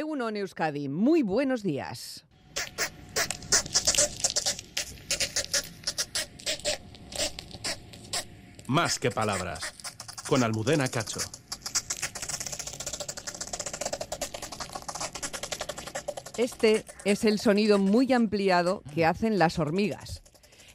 [0.00, 2.24] Egunon Euskadi, muy buenos días.
[8.66, 9.60] Más que palabras,
[10.26, 11.20] con Almudena Cacho.
[16.38, 20.22] Este es el sonido muy ampliado que hacen las hormigas.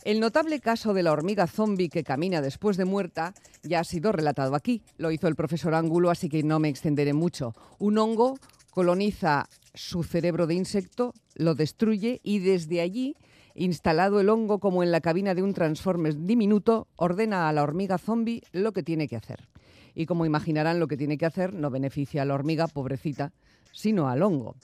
[0.03, 3.33] El notable caso de la hormiga zombie que camina después de muerta
[3.63, 4.83] ya ha sido relatado aquí.
[4.99, 7.55] Lo hizo el profesor Ángulo, así que no me extenderé mucho.
[7.79, 8.37] Un hongo
[8.75, 13.15] coloniza su cerebro de insecto, lo destruye y desde allí,
[13.53, 17.97] instalado el hongo como en la cabina de un Transformers diminuto, ordena a la hormiga
[17.97, 19.47] zombie lo que tiene que hacer.
[19.95, 23.31] Y como imaginarán, lo que tiene que hacer no beneficia a la hormiga, pobrecita,
[23.71, 24.57] sino al hongo.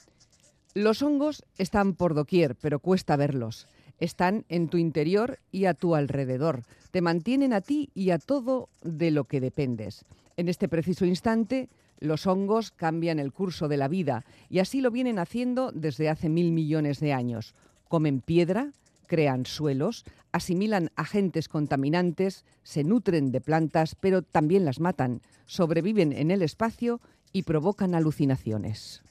[0.74, 3.66] Los hongos están por doquier, pero cuesta verlos.
[3.98, 6.64] Están en tu interior y a tu alrededor.
[6.92, 10.04] Te mantienen a ti y a todo de lo que dependes.
[10.36, 11.70] En este preciso instante,
[12.02, 16.28] los hongos cambian el curso de la vida y así lo vienen haciendo desde hace
[16.28, 17.56] mil millones de años.
[17.88, 18.74] Comen piedra,
[19.08, 26.32] crean suelos, asimilan agentes contaminantes, se nutren de plantas, pero también las matan, sobreviven en
[26.32, 27.00] el espacio
[27.32, 29.04] y provocan alucinaciones.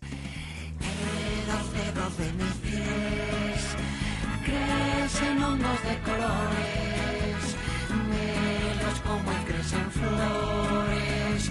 [9.90, 11.50] flores,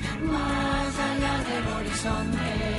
[2.02, 2.79] del horizonte.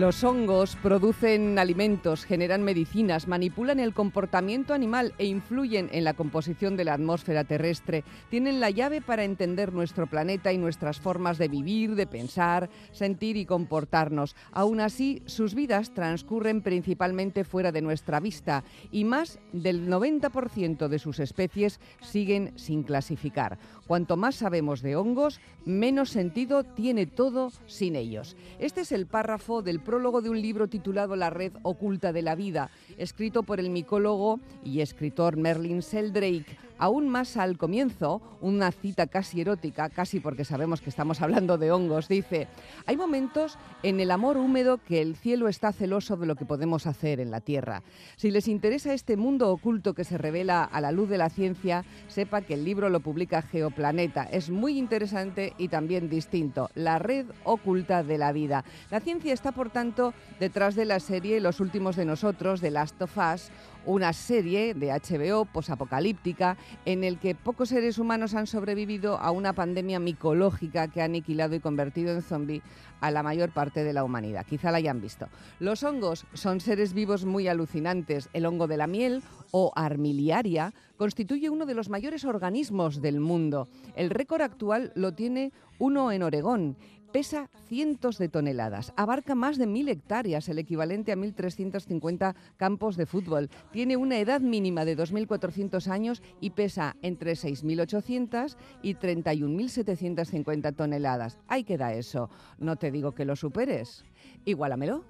[0.00, 6.78] Los hongos producen alimentos, generan medicinas, manipulan el comportamiento animal e influyen en la composición
[6.78, 8.02] de la atmósfera terrestre.
[8.30, 13.36] Tienen la llave para entender nuestro planeta y nuestras formas de vivir, de pensar, sentir
[13.36, 14.36] y comportarnos.
[14.52, 20.98] Aún así, sus vidas transcurren principalmente fuera de nuestra vista y más del 90% de
[20.98, 23.58] sus especies siguen sin clasificar.
[23.86, 28.34] Cuanto más sabemos de hongos, menos sentido tiene todo sin ellos.
[28.58, 32.36] Este es el párrafo del prólogo de un libro titulado La red oculta de la
[32.36, 36.69] vida, escrito por el micólogo y escritor Merlin Sheldrake.
[36.80, 41.70] Aún más al comienzo, una cita casi erótica, casi porque sabemos que estamos hablando de
[41.70, 42.48] hongos, dice,
[42.86, 46.86] hay momentos en el amor húmedo que el cielo está celoso de lo que podemos
[46.86, 47.82] hacer en la tierra.
[48.16, 51.84] Si les interesa este mundo oculto que se revela a la luz de la ciencia,
[52.08, 54.24] sepa que el libro lo publica Geoplaneta.
[54.24, 56.70] Es muy interesante y también distinto.
[56.74, 58.64] La red oculta de la vida.
[58.90, 63.02] La ciencia está, por tanto, detrás de la serie Los últimos de nosotros, de Last
[63.02, 63.50] of Us,
[63.86, 69.52] una serie de HBO posapocalíptica en el que pocos seres humanos han sobrevivido a una
[69.52, 72.62] pandemia micológica que ha aniquilado y convertido en zombie
[73.00, 74.46] a la mayor parte de la humanidad.
[74.46, 75.28] Quizá la hayan visto.
[75.58, 78.28] Los hongos son seres vivos muy alucinantes.
[78.32, 83.68] El hongo de la miel o armiliaria constituye uno de los mayores organismos del mundo.
[83.96, 86.76] El récord actual lo tiene uno en Oregón
[87.12, 93.06] Pesa cientos de toneladas, abarca más de mil hectáreas, el equivalente a 1.350 campos de
[93.06, 93.50] fútbol.
[93.72, 101.38] Tiene una edad mínima de 2.400 años y pesa entre 6.800 y 31.750 toneladas.
[101.48, 102.30] Ahí queda eso.
[102.58, 104.04] No te digo que lo superes.
[104.44, 105.04] Igualamelo.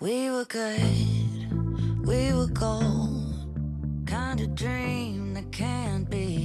[0.00, 0.46] We were
[2.04, 2.32] we
[4.04, 6.44] kind of dream that can't be.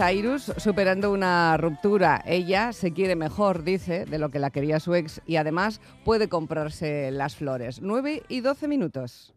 [0.00, 2.22] Cyrus superando una ruptura.
[2.24, 6.30] Ella se quiere mejor, dice, de lo que la quería su ex y además puede
[6.30, 7.82] comprarse las flores.
[7.82, 9.34] 9 y 12 minutos.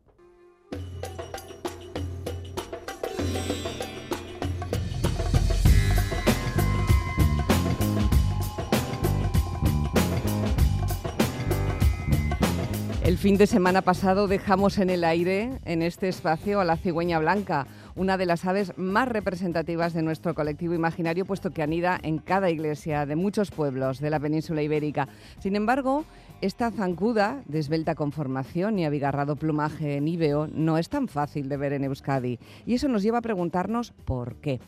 [13.03, 17.19] El fin de semana pasado dejamos en el aire, en este espacio, a la cigüeña
[17.19, 17.67] blanca,
[17.97, 22.49] una de las aves más representativas de nuestro colectivo imaginario, puesto que anida en cada
[22.49, 25.09] iglesia de muchos pueblos de la península ibérica.
[25.39, 26.05] Sin embargo,
[26.39, 31.73] esta zancuda, de esbelta conformación y abigarrado plumaje níveo, no es tan fácil de ver
[31.73, 32.39] en Euskadi.
[32.65, 34.61] Y eso nos lleva a preguntarnos por qué.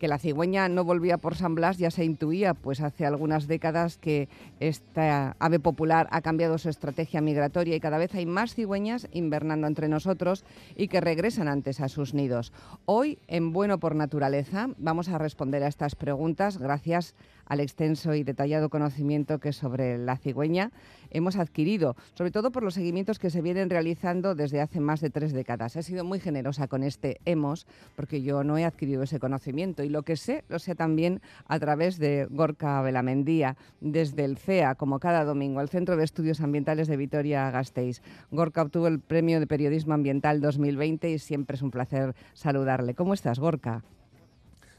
[0.00, 3.98] Que la cigüeña no volvía por San Blas ya se intuía, pues hace algunas décadas
[3.98, 9.08] que esta ave popular ha cambiado su estrategia migratoria y cada vez hay más cigüeñas
[9.12, 12.50] invernando entre nosotros y que regresan antes a sus nidos.
[12.86, 17.14] Hoy, en Bueno por Naturaleza, vamos a responder a estas preguntas gracias
[17.44, 20.70] al extenso y detallado conocimiento que sobre la cigüeña
[21.10, 25.10] hemos adquirido, sobre todo por los seguimientos que se vienen realizando desde hace más de
[25.10, 25.74] tres décadas.
[25.74, 27.66] He sido muy generosa con este hemos,
[27.96, 31.98] porque yo no he adquirido ese conocimiento lo que sé, lo sé también a través
[31.98, 36.96] de Gorka Velamendía, desde el CEA, como cada domingo, el Centro de Estudios Ambientales de
[36.96, 38.02] Vitoria-Gasteiz.
[38.30, 42.94] Gorka obtuvo el Premio de Periodismo Ambiental 2020 y siempre es un placer saludarle.
[42.94, 43.82] ¿Cómo estás, Gorka?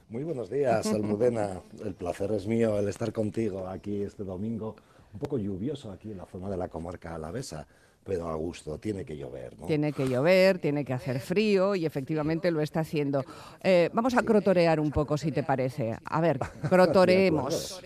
[0.09, 1.61] Muy buenos días, Almudena.
[1.85, 4.75] El placer es mío el estar contigo aquí este domingo.
[5.13, 7.65] Un poco lluvioso aquí en la zona de la comarca alavesa,
[8.03, 8.77] pero a gusto.
[8.77, 9.65] Tiene que llover, ¿no?
[9.67, 13.23] Tiene que llover, tiene que hacer frío y efectivamente lo está haciendo.
[13.63, 15.95] Eh, vamos a crotorear un poco, si te parece.
[16.03, 16.39] A ver,
[16.69, 17.81] crotoreemos.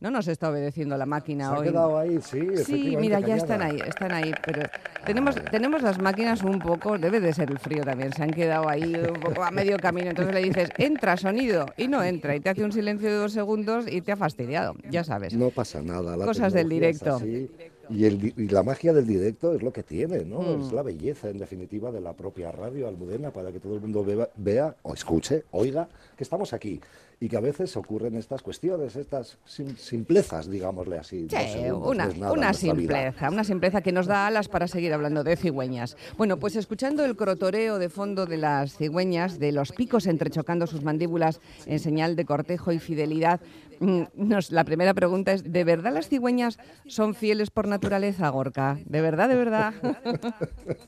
[0.00, 1.66] No nos está obedeciendo la máquina Se ha hoy.
[1.68, 2.40] quedado ahí, sí.
[2.64, 4.62] Sí, mira, ya están ahí, están ahí, pero
[5.04, 8.66] tenemos, tenemos las máquinas un poco, debe de ser el frío también, se han quedado
[8.66, 12.40] ahí un poco a medio camino, entonces le dices, entra sonido, y no entra, y
[12.40, 15.34] te hace un silencio de dos segundos y te ha fastidiado, ya sabes.
[15.34, 16.16] No pasa nada.
[16.16, 17.16] la Cosas del es directo.
[17.16, 17.50] así,
[17.90, 20.40] Y, el y la magia del directo es lo que tiene, ¿no?
[20.40, 20.62] Mm.
[20.62, 24.04] Es la belleza, en definitiva, de la propia radio Almudena, para que todo el mundo
[24.04, 26.80] vea, vea o escuche, oiga, que estamos aquí.
[27.22, 31.26] Y que a veces ocurren estas cuestiones, estas sim- simplezas, digámosle así.
[31.28, 32.54] Sí, segundos, una, no vida.
[32.54, 35.98] simpleza, una simpleza que nos da alas para seguir hablando de cigüeñas.
[36.16, 40.82] Bueno, pues escuchando el crotoreo de fondo de las cigüeñas, de los picos entrechocando sus
[40.82, 43.42] mandíbulas en señal de cortejo y fidelidad,
[43.80, 46.56] mm, nos- la primera pregunta es, ¿de verdad las cigüeñas
[46.86, 48.78] son fieles por naturaleza, Gorka?
[48.86, 49.74] ¿De verdad, de verdad?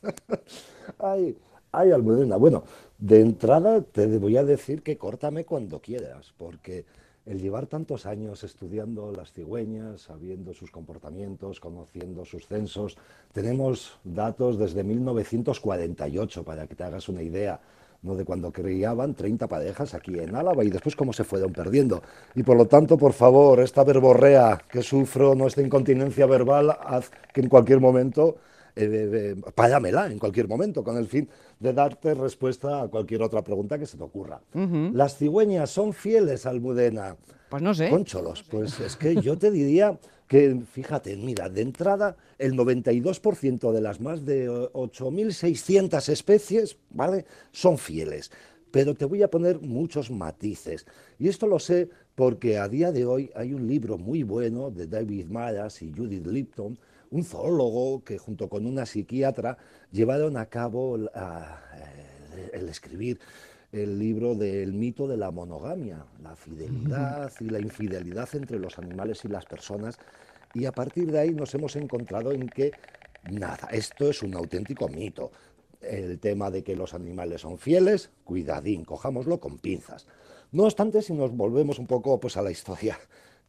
[0.98, 1.36] Ay,
[1.72, 2.36] ay, Almudena.
[2.36, 2.64] Bueno,
[3.02, 6.84] de entrada te voy a decir que córtame cuando quieras, porque
[7.26, 12.96] el llevar tantos años estudiando las cigüeñas, sabiendo sus comportamientos, conociendo sus censos,
[13.32, 17.60] tenemos datos desde 1948, para que te hagas una idea.
[18.02, 22.02] de cuando criaban 30 parejas aquí en Álava y después cómo se fueron perdiendo.
[22.36, 27.10] Y por lo tanto, por favor, esta verborrea que sufro, no esta incontinencia verbal, haz
[27.32, 28.36] que en cualquier momento
[28.74, 31.28] eh, eh, págamela en cualquier momento, con el fin
[31.60, 34.40] de darte respuesta a cualquier otra pregunta que se te ocurra.
[34.92, 37.16] Las cigüeñas son fieles, Almudena.
[37.50, 37.90] Pues no sé.
[37.90, 43.80] Concholos, pues es que yo te diría que, fíjate, mira, de entrada, el 92% de
[43.82, 48.30] las más de eh, 8.600 especies, ¿vale?, son fieles.
[48.70, 50.86] Pero te voy a poner muchos matices.
[51.18, 54.86] Y esto lo sé porque a día de hoy hay un libro muy bueno de
[54.86, 56.78] David Maras y Judith Lipton,
[57.12, 59.56] un zoólogo que junto con una psiquiatra
[59.92, 61.62] llevaron a cabo la-
[62.34, 63.20] eh, el escribir
[63.70, 69.24] el libro del mito de la monogamia, la fidelidad y la infidelidad entre los animales
[69.24, 69.96] y las personas.
[70.52, 72.72] Y a partir de ahí nos hemos encontrado en que,
[73.30, 75.32] nada, esto es un auténtico mito.
[75.80, 80.06] El tema de que los animales son fieles, cuidadín, cojámoslo con pinzas.
[80.50, 82.98] No obstante, si nos volvemos un poco pues, a la historia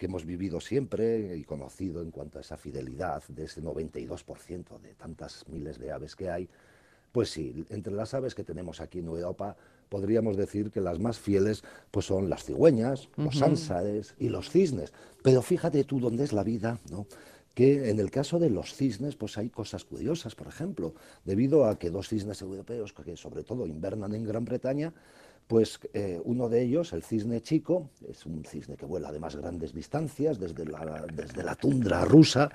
[0.03, 4.95] que hemos vivido siempre y conocido en cuanto a esa fidelidad de ese 92% de
[4.95, 6.49] tantas miles de aves que hay,
[7.13, 9.55] pues sí, entre las aves que tenemos aquí en Europa,
[9.87, 14.91] podríamos decir que las más fieles pues son las cigüeñas, los ánsares y los cisnes.
[15.23, 17.07] Pero fíjate tú dónde es la vida, ¿no?
[17.53, 21.79] Que en el caso de los cisnes, pues hay cosas curiosas, por ejemplo, debido a
[21.79, 24.91] que dos cisnes europeos, que sobre todo invernan en Gran Bretaña,
[25.47, 29.35] pues eh, uno de ellos, el cisne chico, es un cisne que vuela de más
[29.35, 32.49] grandes distancias, desde la, desde la tundra rusa,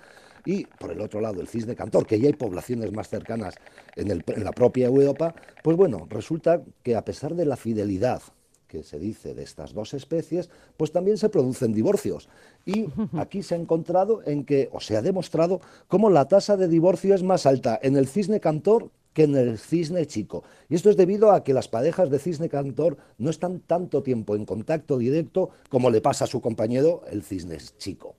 [0.44, 3.54] y por el otro lado el cisne cantor, que ya hay poblaciones más cercanas
[3.96, 8.22] en, el- en la propia Europa, pues bueno, resulta que a pesar de la fidelidad
[8.66, 12.28] que se dice de estas dos especies, pues también se producen divorcios.
[12.66, 16.68] Y aquí se ha encontrado en que, o se ha demostrado, cómo la tasa de
[16.68, 20.44] divorcio es más alta en el cisne cantor que en el cisne chico.
[20.68, 24.36] Y esto es debido a que las parejas de cisne cantor no están tanto tiempo
[24.36, 28.14] en contacto directo como le pasa a su compañero el cisne chico.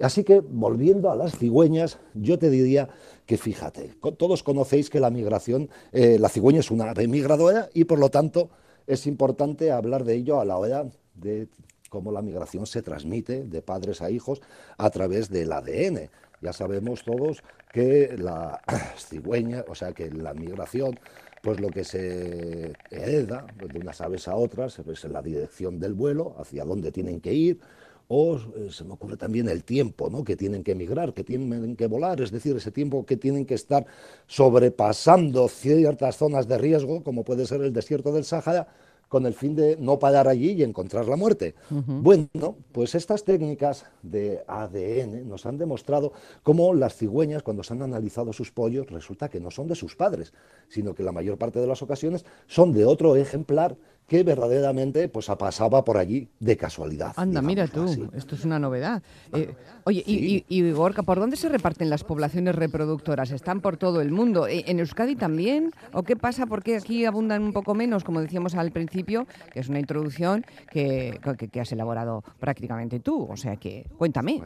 [0.00, 2.88] Así que, volviendo a las cigüeñas, yo te diría
[3.24, 7.84] que fíjate, todos conocéis que la migración, eh, la cigüeña es una ave migradora y
[7.84, 8.50] por lo tanto
[8.88, 11.46] es importante hablar de ello a la hora de
[11.88, 14.40] cómo la migración se transmite de padres a hijos
[14.76, 16.10] a través del ADN.
[16.42, 18.60] Ya sabemos todos que la
[18.98, 20.98] cigüeña, o sea, que la migración,
[21.40, 26.34] pues lo que se hereda de unas aves a otras es la dirección del vuelo,
[26.38, 27.60] hacia dónde tienen que ir,
[28.08, 30.22] o eh, se me ocurre también el tiempo ¿no?
[30.22, 33.54] que tienen que emigrar, que tienen que volar, es decir, ese tiempo que tienen que
[33.54, 33.86] estar
[34.26, 38.68] sobrepasando ciertas zonas de riesgo, como puede ser el desierto del Sáhara,
[39.12, 41.54] con el fin de no parar allí y encontrar la muerte.
[41.68, 47.82] Bueno, pues estas técnicas de ADN nos han demostrado cómo las cigüeñas, cuando se han
[47.82, 50.32] analizado sus pollos, resulta que no son de sus padres,
[50.70, 55.30] sino que la mayor parte de las ocasiones son de otro ejemplar que verdaderamente pues
[55.38, 57.12] pasaba por allí de casualidad.
[57.16, 59.02] Anda, mira tú, esto es una novedad.
[59.32, 59.54] Eh,
[59.84, 63.30] oye, y, y, Gorka, ¿por dónde se reparten las poblaciones reproductoras?
[63.30, 64.46] ¿Están por todo el mundo?
[64.46, 65.70] ¿E, ¿En Euskadi también?
[65.92, 66.46] ¿O qué pasa?
[66.46, 70.44] ¿Por qué aquí abundan un poco menos, como decíamos al principio, que es una introducción
[70.70, 71.18] que,
[71.50, 73.26] que, has elaborado prácticamente tú?
[73.30, 74.42] O sea que, cuéntame.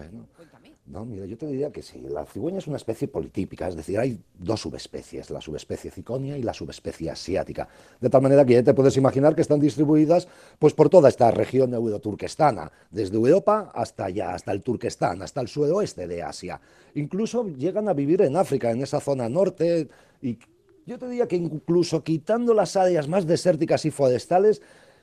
[0.89, 2.01] No, mira, yo te diría que sí.
[2.09, 6.43] La cigüeña es una especie politípica, es decir, hay dos subespecies, la subespecie ciconia y
[6.43, 7.69] la subespecie asiática.
[8.01, 10.29] De tal manera que ya te puedes imaginar que están distribuidas
[10.61, 15.49] pues, por toda esta región euroturquestana, desde Europa hasta allá, hasta el Turquestán, hasta el
[15.49, 16.61] sudoeste de Asia.
[16.95, 19.89] Incluso llegan a vivir en África, en esa zona norte,
[20.23, 20.39] y
[20.87, 24.63] yo te diría que incluso quitando las áreas más desérticas y forestales,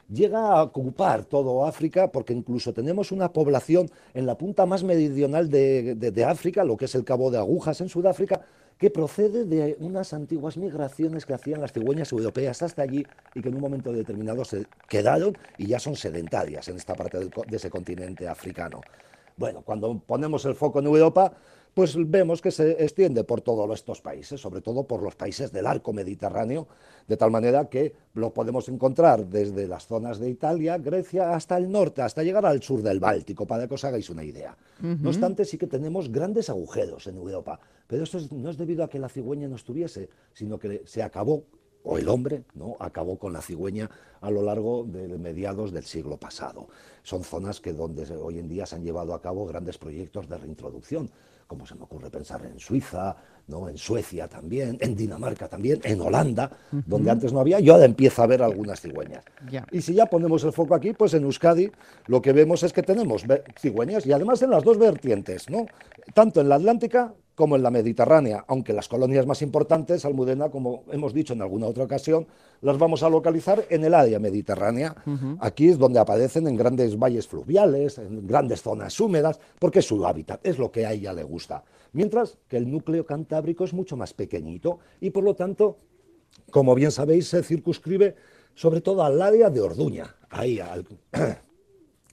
[0.09, 5.49] llega a ocupar todo África, porque incluso tenemos una población en la punta más meridional
[5.49, 8.41] de, África, lo que es el Cabo de Agujas en Sudáfrica,
[8.77, 13.49] que procede de unas antiguas migraciones que hacían las cigüeñas europeas hasta allí y que
[13.49, 17.69] en un momento determinado se quedaron y ya son sedentarias en esta parte de ese
[17.69, 18.81] continente africano.
[19.37, 21.33] Bueno, cuando ponemos el foco en Europa,
[21.73, 25.65] pues vemos que se extiende por todos estos países, sobre todo por los países del
[25.65, 26.67] arco mediterráneo,
[27.07, 31.71] de tal manera que lo podemos encontrar desde las zonas de Italia, Grecia, hasta el
[31.71, 34.55] norte, hasta llegar al sur del Báltico, para que os hagáis una idea.
[34.81, 38.89] No obstante, sí que tenemos grandes agujeros en Europa, pero eso no es debido a
[38.89, 41.43] que la cigüeña no estuviese, sino que se acabó
[41.85, 42.77] o el hombre ¿no?
[42.79, 43.89] acabó con la cigüeña
[44.21, 46.67] a lo largo de mediados del siglo pasado.
[47.03, 50.37] Son zonas que donde hoy en día se han llevado a cabo grandes proyectos de
[50.37, 51.09] reintroducción
[51.47, 53.15] como se me ocurre pensar en Suiza,
[53.47, 53.67] ¿no?
[53.67, 58.21] en Suecia también, en Dinamarca también, en Holanda, donde antes no había, y ahora empieza
[58.21, 59.23] a haber algunas cigüeñas.
[59.71, 61.71] Y si ya ponemos el foco aquí, pues en Euskadi
[62.07, 63.25] lo que vemos es que tenemos
[63.59, 65.65] cigüeñas y además en las dos vertientes, ¿no?
[66.13, 70.83] tanto en la Atlántica como en la Mediterránea, aunque las colonias más importantes, Almudena, como
[70.91, 72.27] hemos dicho en alguna otra ocasión,
[72.63, 74.95] las vamos a localizar en el área mediterránea.
[75.39, 80.05] Aquí es donde aparecen en grandes valles fluviales, en grandes zonas húmedas, porque es su
[80.05, 81.63] hábitat, es lo que a ella le gusta.
[81.91, 85.77] Mientras que el núcleo cantábrico es mucho más pequeñito y por lo tanto,
[86.51, 88.15] como bien sabéis, se circunscribe
[88.55, 90.59] sobre todo al área de Orduña, ahí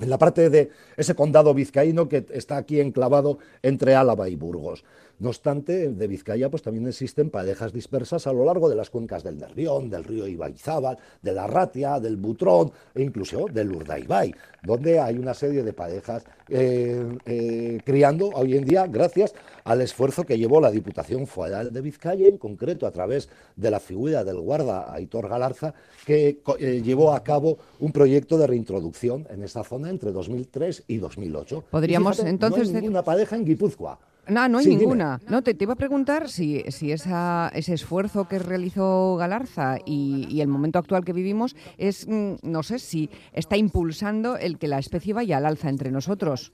[0.00, 4.84] en la parte de ese condado vizcaíno que está aquí enclavado entre Álava y Burgos.
[5.20, 9.22] No obstante, de Vizcaya pues también existen parejas dispersas a lo largo de las cuencas
[9.22, 14.98] del Nervión, del río Ibaizábal, de la Ratia, del Butrón e incluso del Urdaibai, donde
[14.98, 19.34] hay una serie de parejas eh, eh, criando hoy en día gracias
[19.64, 23.78] al esfuerzo que llevó la Diputación Federal de Vizcaya, en concreto a través de la
[23.78, 25.74] figura del guarda Aitor Galarza,
[26.06, 30.96] que eh, llevó a cabo un proyecto de reintroducción en esa zona entre 2003 y
[30.96, 31.64] 2008.
[31.70, 32.70] Podríamos entonces...
[32.70, 33.98] No hay ninguna pareja en Guipúzcoa.
[34.30, 35.20] No, no hay ninguna.
[35.28, 40.48] No, te, iba a preguntar si, si esa, ese esfuerzo que realizó Galarza y, el
[40.48, 45.12] momento actual que vivimos es, mm, no sé, si está impulsando el que la especie
[45.12, 46.52] vaya al alza entre nosotros.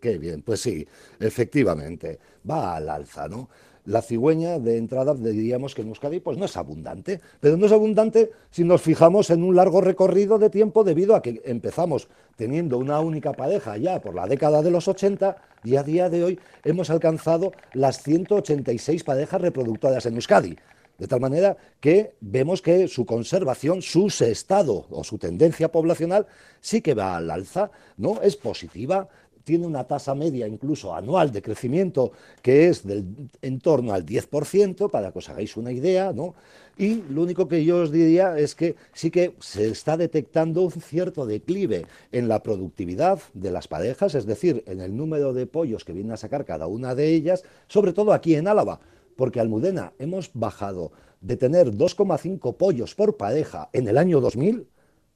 [0.00, 0.86] Qué bien, pues sí,
[1.18, 3.48] efectivamente, va al alza, ¿no?
[3.84, 7.72] La cigüeña de entrada diríamos que en Euskadi pues no es abundante, pero no es
[7.72, 12.78] abundante si nos fijamos en un largo recorrido de tiempo debido a que empezamos teniendo
[12.78, 16.40] una única pareja ya por la década de los 80 y a día de hoy
[16.64, 20.56] hemos alcanzado las 186 parejas reproductoras en Euskadi.
[20.98, 26.26] De tal manera que vemos que su conservación, su estado o su tendencia poblacional
[26.60, 28.22] sí que va al alza, ¿no?
[28.22, 29.08] Es positiva,
[29.44, 33.04] tiene una tasa media incluso anual de crecimiento que es del
[33.42, 36.34] en torno al 10%, para que os hagáis una idea, ¿no?
[36.76, 40.72] Y lo único que yo os diría es que sí que se está detectando un
[40.72, 45.84] cierto declive en la productividad de las parejas, es decir, en el número de pollos
[45.84, 48.80] que vienen a sacar cada una de ellas, sobre todo aquí en Álava,
[49.14, 54.66] porque Almudena hemos bajado de tener 2,5 pollos por pareja en el año 2000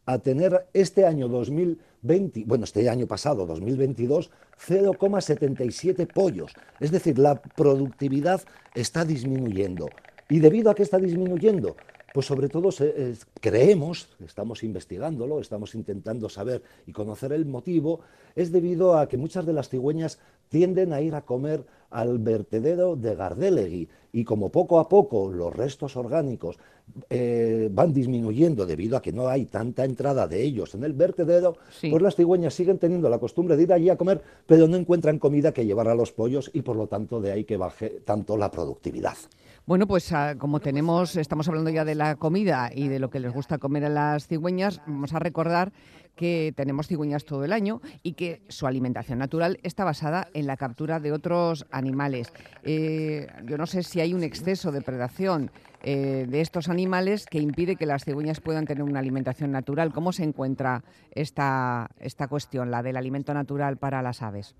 [0.08, 4.30] a tener este año 2020, bueno, este año pasado, 2022,
[4.66, 6.54] 0,77 pollos.
[6.80, 8.40] Es decir, la productividad
[8.74, 9.90] está disminuyendo.
[10.30, 11.76] ¿Y debido a qué está disminuyendo?
[12.14, 18.00] Pues sobre todo eh, creemos, estamos investigándolo, estamos intentando saber y conocer el motivo,
[18.34, 22.96] es debido a que muchas de las cigüeñas tienden a ir a comer al vertedero
[22.96, 26.58] de Gardelegui y como poco a poco los restos orgánicos
[27.10, 31.56] eh, van disminuyendo debido a que no hay tanta entrada de ellos en el vertedero,
[31.80, 35.18] pues las cigüeñas siguen teniendo la costumbre de ir allí a comer, pero no encuentran
[35.18, 38.36] comida que llevar a los pollos y por lo tanto de ahí que baje tanto
[38.36, 39.16] la productividad.
[39.68, 43.20] Bueno, pues ah, como tenemos, estamos hablando ya de la comida y de lo que
[43.20, 45.74] les gusta comer a las cigüeñas, vamos a recordar
[46.16, 50.56] que tenemos cigüeñas todo el año y que su alimentación natural está basada en la
[50.56, 52.32] captura de otros animales.
[52.62, 55.50] Eh, yo no sé si hay un exceso de predación
[55.82, 59.92] eh, de estos animales que impide que las cigüeñas puedan tener una alimentación natural.
[59.92, 64.56] ¿Cómo se encuentra esta, esta cuestión, la del alimento natural para las aves?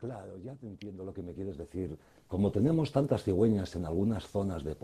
[0.00, 1.98] Claro, ya te entiendo lo que me quieres decir.
[2.28, 4.76] Como tenemos tantas cigüeñas en algunas zonas de,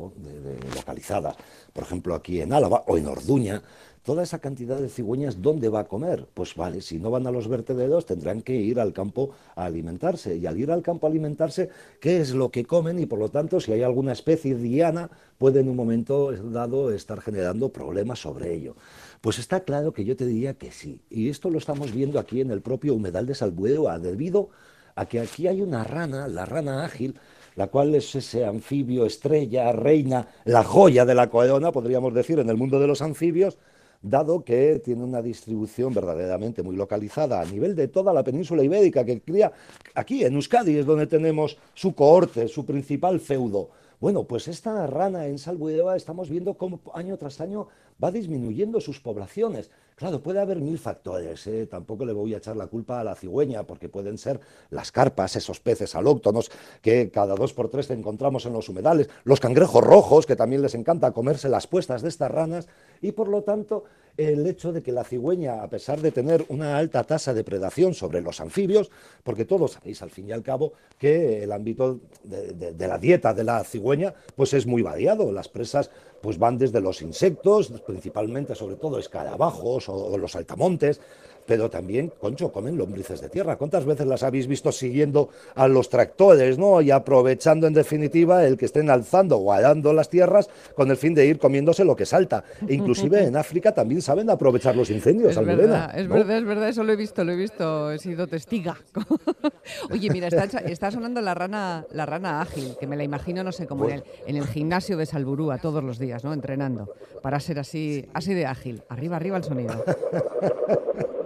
[0.75, 1.37] localizadas,
[1.75, 3.63] por ejemplo aquí en Álava o en Orduña,
[4.03, 6.27] toda esa cantidad de cigüeñas, ¿dónde va a comer?
[6.33, 10.37] Pues vale, si no van a los vertederos tendrán que ir al campo a alimentarse.
[10.37, 11.69] Y al ir al campo a alimentarse,
[12.01, 12.99] ¿qué es lo que comen?
[12.99, 17.21] Y por lo tanto, si hay alguna especie diana, puede en un momento dado estar
[17.21, 18.75] generando problemas sobre ello.
[19.21, 21.03] Pues está claro que yo te diría que sí.
[21.11, 24.49] Y esto lo estamos viendo aquí en el propio humedal de Salbueo, debido
[24.97, 27.19] a que aquí hay una rana, la rana ágil,
[27.57, 32.51] la cual es ese anfibio estrella, reina, la joya de la corona, podríamos decir, en
[32.51, 33.59] el mundo de los anfibios,
[34.03, 39.05] dado que tiene una distribución verdaderamente muy localizada a nivel de toda la península ibérica,
[39.05, 39.53] que cría
[39.95, 43.71] aquí en Euskadi, es donde tenemos su cohorte, su principal feudo.
[44.05, 47.69] Bueno, pues esta rana en Salbueva estamos viendo cómo año tras año
[48.05, 49.71] va disminuyendo sus poblaciones.
[49.97, 51.65] Claro, puede haber mil factores, ¿eh?
[51.65, 55.37] tampoco le voy a echar la culpa a la cigüeña, porque pueden ser las carpas,
[55.37, 56.51] esos peces alóctonos
[56.83, 60.75] que cada dos por tres encontramos en los humedales, los cangrejos rojos, que también les
[60.75, 62.69] encanta comerse las puestas de estas ranas,
[63.01, 63.85] y por lo tanto
[64.17, 67.95] el hecho de que la cigüeña, a pesar de tener una alta tasa de predación
[67.95, 68.91] sobre los anfibios,
[69.23, 73.45] porque todos sabéis al fin y al cabo que el ámbito de, la dieta de
[73.45, 75.91] la cigüeña pues es muy variado, las presas
[76.23, 81.01] pues van desde los insectos, principalmente sobre todo escarabajos o, los altamontes,
[81.47, 83.57] pero también, concho, comen lombrices de tierra.
[83.57, 86.81] ¿Cuántas veces las habéis visto siguiendo a los tractores, ¿no?
[86.81, 91.15] Y aprovechando en definitiva el que estén alzando o arando las tierras con el fin
[91.15, 92.45] de ir comiéndose lo que salta.
[92.67, 96.69] E inclusive en África también saben aprovechar los incendios, es verdad, es verdad, es verdad,
[96.69, 98.77] eso lo he visto, lo he visto, he sido testiga.
[99.91, 103.67] Oye, mira, está, sonando la rana, la rana ágil, que me la imagino, no sé,
[103.67, 106.33] como en, el, en el gimnasio de Salburúa todos los días, ¿no?
[106.33, 108.83] Entrenando, para ser así, así de ágil.
[108.89, 109.85] Arriba, arriba el sonido.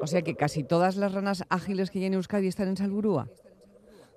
[0.00, 3.28] O sea que casi todas las ranas ágiles que hay en Euskadi están en Salburúa.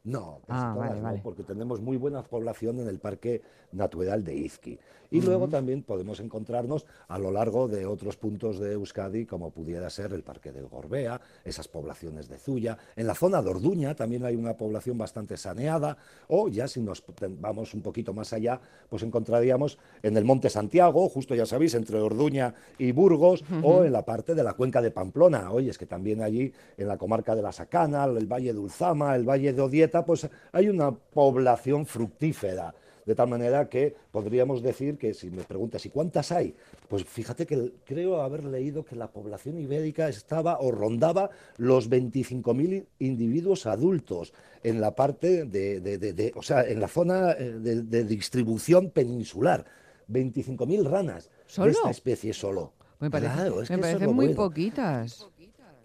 [0.06, 4.78] No, ah, porque tenemos muy buena población en el Parque Natural de Izqui.
[5.12, 9.88] Y luego también podemos encontrarnos a lo largo de otros puntos de Euskadi, como pudiera
[9.92, 12.80] ser el Parque del Gorbea, esas poblaciones de Zuya.
[12.96, 17.04] En la zona de Orduña también hay una población bastante saneada, o ya si nos
[17.40, 22.02] vamos un poquito más allá, pues encontraríamos en el Monte Santiago, justo ya sabéis, entre
[22.02, 25.52] Orduña y Burgos, o en la parte de la cuenca de Pamplona.
[25.52, 29.16] Oye, es que también allí, en la comarca de la Sacana, el Valle de Ulzama,
[29.16, 32.74] el Valle de Odieta, pues hay una población fructífera
[33.06, 36.56] de tal manera que podríamos decir que si me preguntas, ¿y cuántas hay?
[36.88, 42.86] Pues fíjate que creo haber leído que la población ibérica estaba o rondaba los 25.000
[43.00, 49.66] individuos adultos en la parte de, o sea, en la zona eh, de, distribución peninsular.
[50.10, 51.68] 25.000 ranas ¿Solo?
[51.68, 52.74] de esta especie solo.
[53.00, 55.28] Me, parecen muy poquitas.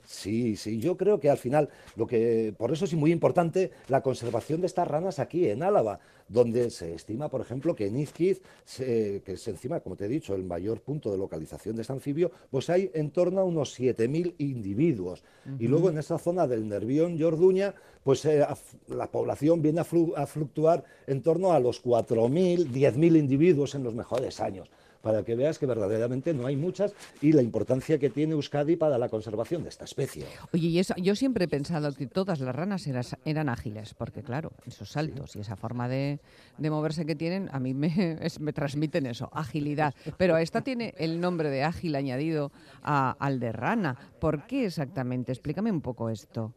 [0.09, 4.01] Sí, sí, yo creo que al final, lo que, por eso es muy importante la
[4.01, 8.41] conservación de estas ranas aquí en Álava, donde se estima, por ejemplo, que en Izquiz,
[8.79, 12.31] que es encima, como te he dicho, el mayor punto de localización de este anfibio,
[12.51, 15.25] pues hay en torno a unos 7.000 individuos.
[15.59, 18.47] Y luego en esa zona del Nervión y Orduña, pues eh,
[18.87, 24.41] la población viene a, fluctuar en torno a los 4.000, 10.000 individuos en los mejores
[24.41, 24.71] años.
[25.03, 28.99] Para que veas que verdaderamente no hay muchas y la importancia que tiene Euskadi para
[28.99, 30.25] la conservación de esta especie.
[30.53, 34.23] Oye, y eso, yo siempre he pensado que todas las ranas eras- eran ágiles, porque
[34.23, 36.21] claro, esos saltos y esa forma de,
[36.59, 37.89] de moverse que tienen, a mí me,
[38.21, 39.95] es- me transmiten eso, agilidad.
[40.17, 42.51] Pero esta tiene el nombre de ágil añadido
[42.83, 43.97] a- al de rana.
[44.21, 45.33] ¿Por qué exactamente?
[45.33, 46.53] Explícame un poco esto.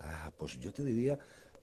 [0.00, 1.18] Ah, pues yo te diría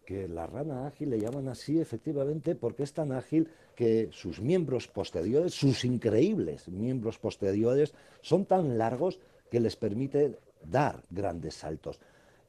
[0.06, 3.48] que la rana ágil le llaman así efectivamente porque es tan ágil
[3.82, 9.18] que sus miembros posteriores, sus increíbles miembros posteriores, son tan largos
[9.50, 12.00] que les permite dar grandes saltos.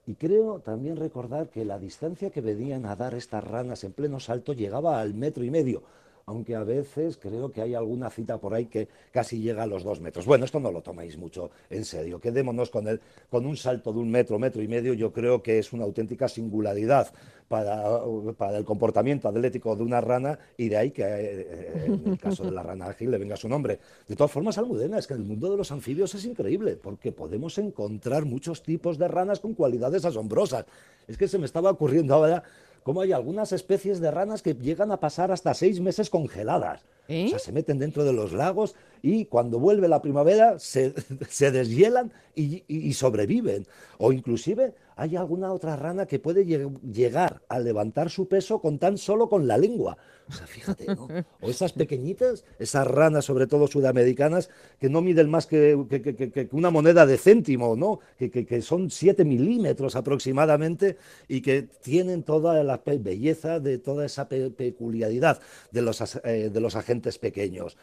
[0.07, 4.21] Y creo también recordar que la distancia que venían a dar estas ranas en pleno
[4.21, 5.83] salto llegaba al metro y medio,
[6.27, 9.85] aunque a veces creo que hay alguna cita por ahí que casi llega a los
[9.85, 10.27] dos metros.
[10.27, 13.99] Bueno, esto no lo tomáis mucho en serio, quedémonos con, el, con un salto de
[13.99, 17.13] un metro, metro y medio, yo creo que es una auténtica singularidad
[17.49, 18.01] para,
[18.37, 22.45] para el comportamiento atlético de una rana y de ahí que eh, en el caso
[22.45, 23.79] de la rana ágil le venga su nombre.
[24.09, 27.59] De todas formas, Almudena, es que el mundo de los anfibios es increíble porque podemos
[27.59, 30.65] encontrar muchos tipos de ranas con cualidades asombrosas.
[31.07, 32.43] Es que se me estaba ocurriendo ahora
[32.83, 36.83] cómo hay algunas especies de ranas que llegan a pasar hasta seis meses congeladas.
[37.09, 37.27] ¿Eh?
[37.27, 40.95] O sea, se meten dentro de los lagos y cuando vuelve la primavera se,
[41.29, 43.67] se deshielan y, y- sobreviven.
[43.99, 48.79] O inclusive hay alguna otra rana que puede lle- llegar a levantar su peso con
[48.79, 49.97] tan solo con la lengua.
[50.29, 51.09] O sea, fíjate, ¿no?
[51.41, 56.49] O esas pequeñitas, esas ranas, sobre todo sudamericanas, que no miden más que, que- que-
[56.53, 57.99] una moneda de céntimo, ¿no?
[58.19, 60.97] Que, son 7 milímetros aproximadamente
[61.29, 66.61] y que tienen toda la belleza de toda esa pe- peculiaridad de los, eh, de
[66.61, 67.77] los agentes pequeños.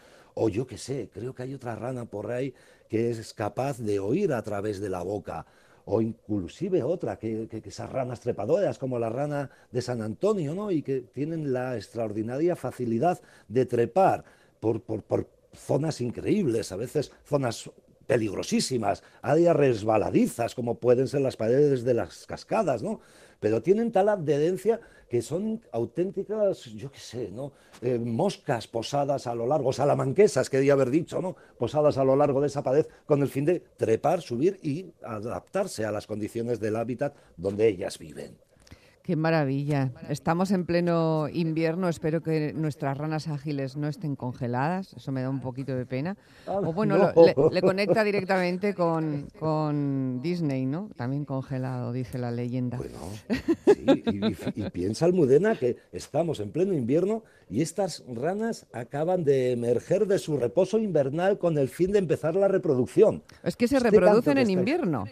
[0.44, 2.54] O yo qué sé, creo que hay otra rana por ahí
[2.88, 5.46] que es capaz de oír a través de la boca.
[5.86, 10.56] O inclusive otra, que, que- que esas ranas trepadoras, como la rana de San Antonio,
[10.56, 10.72] ¿no?
[10.72, 14.24] Y que tienen la extraordinaria facilidad de trepar
[14.60, 17.70] por, por- por zonas increíbles, a veces zonas
[18.08, 23.02] peligrosísimas, áreas resbaladizas, como pueden ser las paredes de las cascadas, ¿no?
[23.40, 27.52] Pero tienen tal adherencia que son auténticas, yo qué sé, ¿no?
[27.82, 31.36] Eh, moscas posadas a lo largo, salamanquesas, quería haber dicho, ¿no?
[31.58, 35.86] Posadas a lo largo de esa pared con el fin de trepar, subir y adaptarse
[35.86, 38.38] a las condiciones del hábitat donde ellas viven.
[39.10, 39.92] Qué maravilla.
[40.08, 41.90] Estamos en pleno invierno.
[41.90, 44.94] Espero que nuestras ranas ágiles no estén congeladas.
[44.94, 46.16] Eso me da un poquito de pena.
[46.46, 47.12] Ah, O bueno, no.
[47.16, 50.92] lo- le, le conecta directamente con, con Disney, ¿no?
[50.96, 52.78] También congelado, dice la leyenda.
[52.78, 53.00] Bueno,
[53.66, 59.24] sí, y, y- y piensa Almudena que estamos en pleno invierno y estas ranas acaban
[59.24, 63.24] de emerger de su reposo invernal con el fin de empezar la reproducción.
[63.44, 65.06] es que se este reproducen en invierno.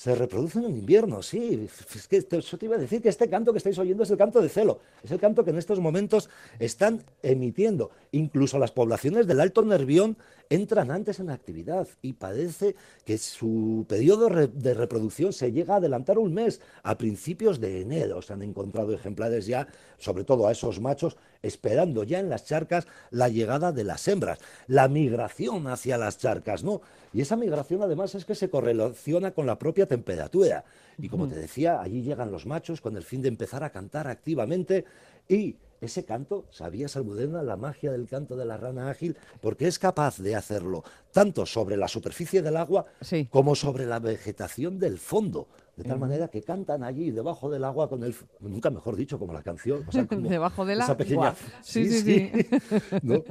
[0.00, 1.68] Se reproducen en invierno, sí.
[1.94, 4.40] Es eso te iba a decir que este canto que estáis oyendo es el canto
[4.40, 4.80] de celo.
[5.04, 7.90] Es el canto que en estos momentos están emitiendo.
[8.10, 10.16] Incluso las poblaciones del Alto Nervión
[10.50, 16.18] entran antes en actividad y parece que su periodo de reproducción se llega a adelantar
[16.18, 16.60] un mes.
[16.82, 22.02] A principios de enero se han encontrado ejemplares ya, sobre todo a esos machos, esperando
[22.02, 26.82] ya en las charcas la llegada de las hembras, la migración hacia las charcas, ¿no?
[27.12, 30.64] Y esa migración además es que se correlaciona con la propia temperatura.
[30.98, 34.08] Y como te decía, allí llegan los machos con el fin de empezar a cantar
[34.08, 34.84] activamente
[35.28, 39.16] y ese canto, ¿sabías, Almudena, la magia del canto de la rana ágil?
[39.40, 43.26] Porque es capaz de hacerlo tanto sobre la superficie del agua Sí.
[43.30, 45.48] como sobre la vegetación del fondo.
[45.76, 48.14] De tal manera que cantan allí debajo del agua con el...
[48.40, 49.82] Nunca mejor dicho, como la canción.
[49.88, 50.96] o sea, como Debajo del esa agua.
[50.98, 52.32] pequeña- Sí, sí, sí.
[53.02, 53.24] ¿no?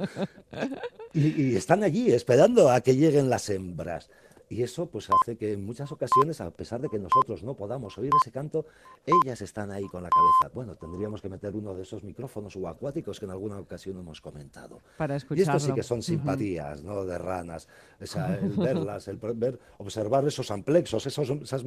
[1.12, 4.10] Y, y están allí esperando a que lleguen las hembras.
[4.52, 7.96] Y eso pues hace que en muchas ocasiones, a pesar de que nosotros no podamos
[7.98, 8.66] oír ese canto,
[9.06, 10.52] ellas están ahí con la cabeza.
[10.52, 14.80] Bueno, tendríamos que meter uno de esos micrófonos subacuáticos que en alguna ocasión hemos comentado.
[14.98, 15.60] Para Y esto escucharlo.
[15.60, 17.04] sí que son simpatías, ¿no?
[17.04, 17.68] De ranas.
[18.00, 21.62] Esa- el verlas, el ver, observar esos amplexos, esos, esas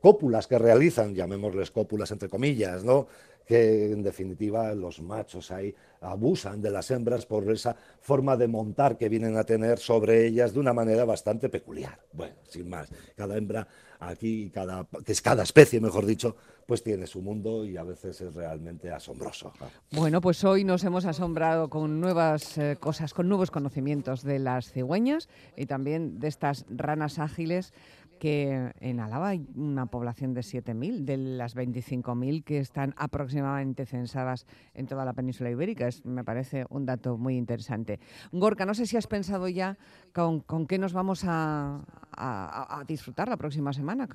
[0.00, 3.08] cópulas que realizan, llamémosles cópulas entre comillas, ¿no?
[3.50, 8.96] Que en definitiva los machos ahí abusan de las hembras por esa forma de montar
[8.96, 11.98] que vienen a tener sobre ellas de una manera bastante peculiar.
[12.12, 13.66] Bueno, sin más, cada hembra
[13.98, 18.20] aquí, cada, que es cada especie, mejor dicho, pues tiene su mundo y a veces
[18.20, 19.52] es realmente asombroso.
[19.60, 19.66] ¿no?
[19.98, 24.70] Bueno, pues hoy nos hemos asombrado con nuevas eh, cosas, con nuevos conocimientos de las
[24.70, 27.74] cigüeñas y también de estas ranas ágiles
[28.20, 34.46] que en Álava hay una población de 7.000, de las 25.000 que están aproximadamente censadas
[34.74, 35.88] en toda la península ibérica.
[35.88, 37.98] Es, me parece un dato muy interesante.
[38.30, 39.78] Gorka, no sé si has pensado ya
[40.12, 44.06] con, con qué nos vamos a, a- a disfrutar la próxima semana.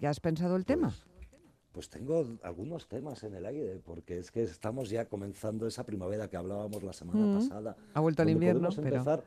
[0.00, 0.94] ¿Ya has pensado el tema?
[1.70, 6.28] pues tengo algunos temas en el aire, porque es que estamos ya comenzando esa primavera
[6.28, 7.34] que hablábamos la semana Mm.
[7.38, 7.76] pasada.
[7.94, 9.24] Ha vuelto el invierno, podemos pero- empezar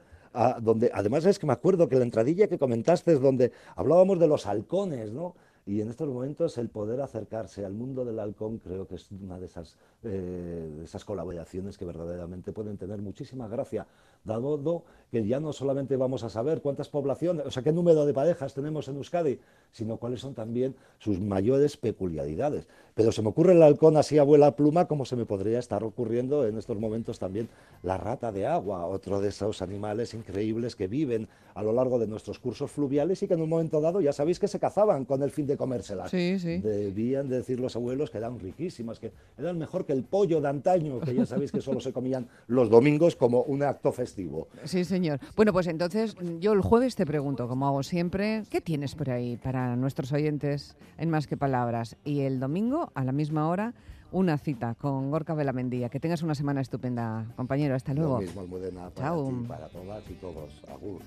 [0.62, 4.28] donde, además es que me acuerdo que la entradilla que comentaste es donde hablábamos de
[4.28, 5.36] los halcones, ¿no?
[5.66, 9.40] Y en estos momentos el poder acercarse al mundo del halcón creo que es una
[9.40, 13.86] de esas, eh, de esas colaboraciones que verdaderamente pueden tener muchísima gracia,
[14.24, 18.14] dado que ya no solamente vamos a saber cuántas poblaciones, o sea, qué número de
[18.14, 19.40] parejas tenemos en Euskadi,
[19.72, 22.68] sino cuáles son también sus mayores peculiaridades.
[22.94, 26.46] Pero se me ocurre el halcón así abuela pluma, como se me podría estar ocurriendo
[26.46, 27.50] en estos momentos también
[27.84, 32.08] la rata de agua, otro de esos animales increíbles que viven a lo largo de
[32.08, 35.24] nuestros cursos fluviales y que en un momento dado ya sabéis que se cazaban con
[35.24, 36.12] el fin de comérselas.
[36.12, 36.60] Sí, sí.
[36.60, 40.50] Debían de decir los abuelos que eran riquísimas, que eran mejor que el pollo de
[40.50, 44.48] antaño, que ya sabéis que solo se comían los domingos como un acto festivo.
[44.64, 45.20] Sí, señor.
[45.36, 49.38] Bueno, pues entonces yo el jueves te pregunto, como hago siempre, ¿qué tienes por ahí
[49.38, 51.98] para nuestros oyentes en Más que Palabras?
[52.04, 53.74] Y el domingo, a la misma hora,
[54.12, 55.90] una cita con Gorka Velamendía.
[55.90, 57.76] Que tengas una semana estupenda, compañero.
[57.76, 58.16] Hasta luego.
[58.16, 59.30] Lo mismo, Almudena, para Chao.
[59.30, 60.64] ti, para todas y todos.
[60.70, 61.02] Agur.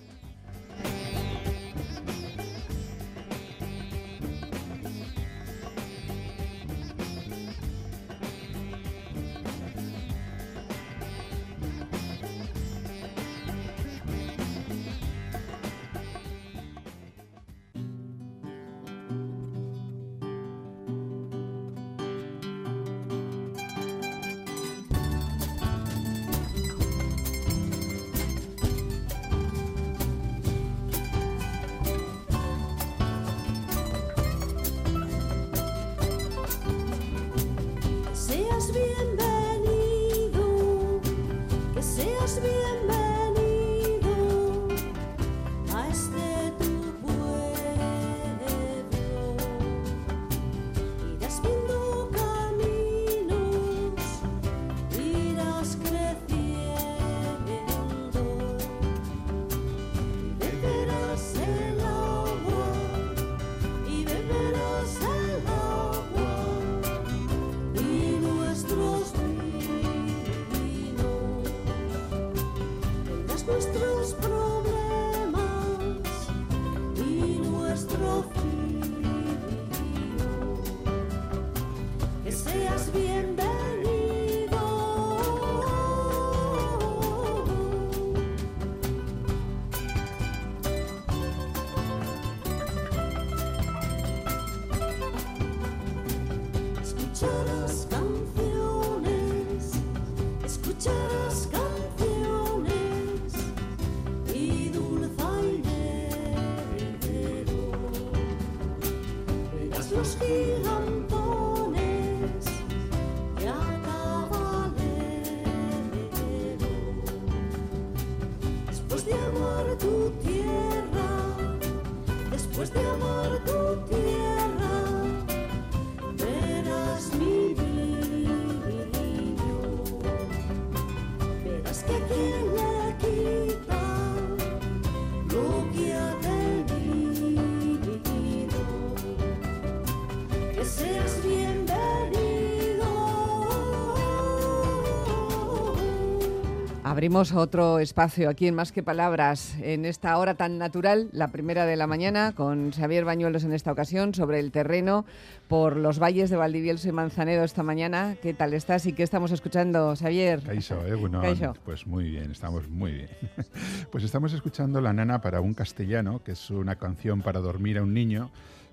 [147.04, 151.66] Abrimos otro espacio aquí en Más que Palabras, en esta hora tan natural, la primera
[151.66, 155.04] de la mañana, con Xavier Bañuelos en esta ocasión, sobre el terreno
[155.46, 158.16] por los valles de Valdivielso y Manzanedo esta mañana.
[158.22, 160.40] ¿Qué tal estás y qué estamos escuchando, Xavier?
[160.44, 160.94] Caixo, ¿eh?
[160.94, 161.52] Bueno, Caixo.
[161.62, 163.10] pues muy bien, estamos muy bien.
[163.92, 167.82] Pues estamos escuchando La Nana para un castellano, que es una canción para dormir a
[167.82, 168.30] un niño,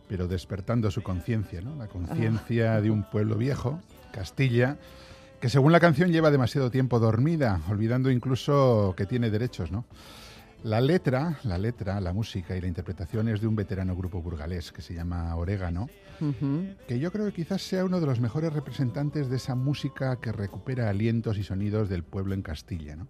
[0.08, 1.76] pero despertando su conciencia, ¿no?
[1.76, 3.82] La conciencia de un pueblo viejo,
[4.14, 4.78] Castilla,
[5.42, 9.86] que según la canción lleva demasiado tiempo dormida, olvidando incluso que tiene derechos, ¿no?
[10.64, 14.72] La letra, la letra, la música y la interpretación es de un veterano grupo burgalés
[14.72, 15.90] que se llama Orégano,
[16.88, 20.32] que yo creo que quizás sea uno de los mejores representantes de esa música que
[20.32, 22.96] recupera alientos y sonidos del pueblo en Castilla.
[22.96, 23.08] ¿no?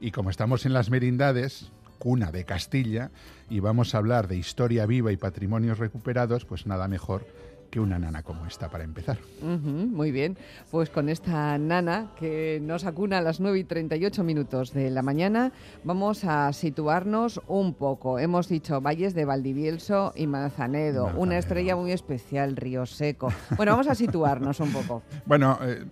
[0.00, 3.12] Y como estamos en las merindades, cuna de Castilla,
[3.48, 7.24] y vamos a hablar de historia viva y patrimonios recuperados, pues nada mejor
[7.70, 9.18] que una nana como esta para empezar.
[9.42, 10.36] Muy bien,
[10.70, 15.02] pues con esta nana que nos acuna a las 9 y 38 minutos de la
[15.02, 15.52] mañana,
[15.84, 18.18] vamos a situarnos un poco.
[18.18, 23.32] Hemos dicho valles de Valdivielso y Manzanedo, una estrella muy especial, Río Seco.
[23.56, 25.02] Bueno, vamos a situarnos un poco.
[25.26, 25.84] Bueno, eh,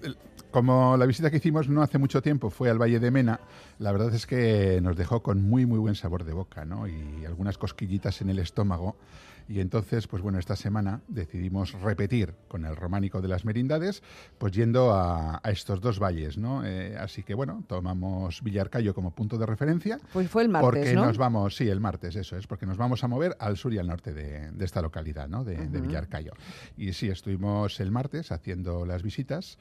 [0.50, 3.40] como la visita que hicimos no hace mucho tiempo fue al Valle de Mena,
[3.78, 6.88] la verdad es que nos dejó con muy, muy buen sabor de boca, ¿no?
[6.88, 8.96] Y algunas cosquillitas en el estómago.
[9.48, 14.02] Y entonces, pues bueno, esta semana decidimos repetir con el románico de las merindades,
[14.38, 16.64] pues yendo a, a estos dos valles, ¿no?
[16.64, 20.00] Eh, así que bueno, tomamos Villarcayo como punto de referencia.
[20.12, 21.06] Pues fue el martes, Porque ¿no?
[21.06, 23.78] nos vamos, sí, el martes, eso es, porque nos vamos a mover al sur y
[23.78, 25.44] al norte de, de esta localidad, ¿no?
[25.44, 26.32] De, de Villarcayo.
[26.76, 29.59] Y sí, estuvimos el martes haciendo las visitas.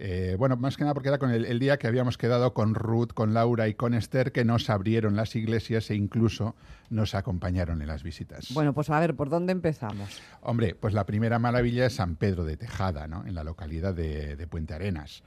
[0.00, 2.74] Eh, bueno, más que nada porque era con el, el día que habíamos quedado con
[2.76, 6.54] Ruth, con Laura y con Esther, que nos abrieron las iglesias e incluso
[6.88, 8.52] nos acompañaron en las visitas.
[8.54, 10.22] Bueno, pues a ver, ¿por dónde empezamos?
[10.40, 13.26] Hombre, pues la primera maravilla es San Pedro de Tejada, ¿no?
[13.26, 15.24] en la localidad de, de Puente Arenas.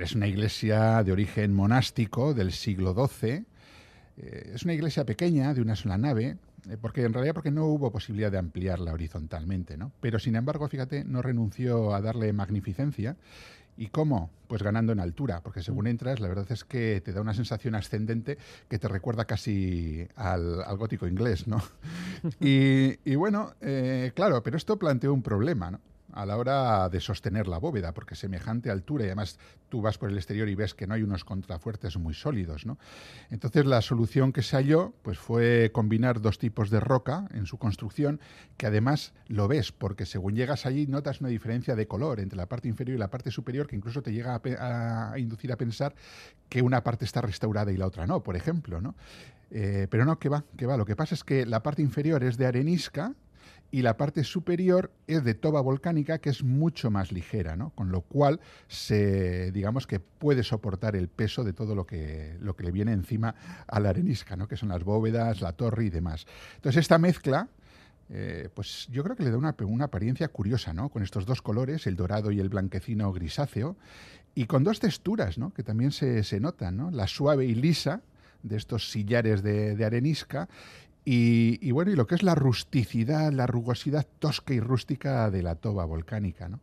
[0.00, 3.44] Es una iglesia de origen monástico del siglo XII.
[4.16, 7.66] Eh, es una iglesia pequeña, de una sola nave, eh, porque en realidad porque no
[7.66, 9.92] hubo posibilidad de ampliarla horizontalmente, ¿no?
[10.00, 13.16] Pero sin embargo, fíjate, no renunció a darle magnificencia.
[13.76, 14.30] ¿Y cómo?
[14.48, 17.74] Pues ganando en altura, porque según entras, la verdad es que te da una sensación
[17.74, 21.62] ascendente que te recuerda casi al, al gótico inglés, ¿no?
[22.40, 25.80] Y, y bueno, eh, claro, pero esto planteó un problema, ¿no?
[26.16, 30.10] A la hora de sostener la bóveda, porque semejante altura y además tú vas por
[30.10, 32.78] el exterior y ves que no hay unos contrafuertes muy sólidos, ¿no?
[33.30, 37.58] Entonces la solución que se halló pues fue combinar dos tipos de roca en su
[37.58, 38.18] construcción,
[38.56, 42.46] que además lo ves, porque según llegas allí notas una diferencia de color entre la
[42.46, 45.94] parte inferior y la parte superior que incluso te llega a, inducir a pensar
[46.48, 48.94] que una parte está restaurada y la otra no, por ejemplo, ¿no?
[49.50, 50.76] Eh, pero no, que va, que va.
[50.76, 53.14] Lo que pasa es que la parte inferior es de arenisca,
[53.70, 57.70] y la parte superior es de toba volcánica que es mucho más ligera, ¿no?
[57.70, 62.56] Con lo cual se digamos que puede soportar el peso de todo lo que lo
[62.56, 63.34] que le viene encima
[63.66, 64.48] a la arenisca, ¿no?
[64.48, 66.26] Que son las bóvedas, la torre y demás.
[66.56, 67.48] Entonces esta mezcla
[68.08, 70.88] eh, pues yo creo que le da una, una apariencia curiosa, ¿no?
[70.90, 73.76] Con estos dos colores, el dorado y el blanquecino grisáceo,
[74.34, 75.52] y con dos texturas, ¿no?
[75.52, 76.90] Que también se, se notan, ¿no?
[76.90, 78.02] La suave y lisa
[78.42, 80.48] de estos sillares de, de arenisca
[81.06, 85.42] y, y bueno, y lo que es la rusticidad, la rugosidad tosca y rústica de
[85.42, 86.60] la toba volcánica, ¿no?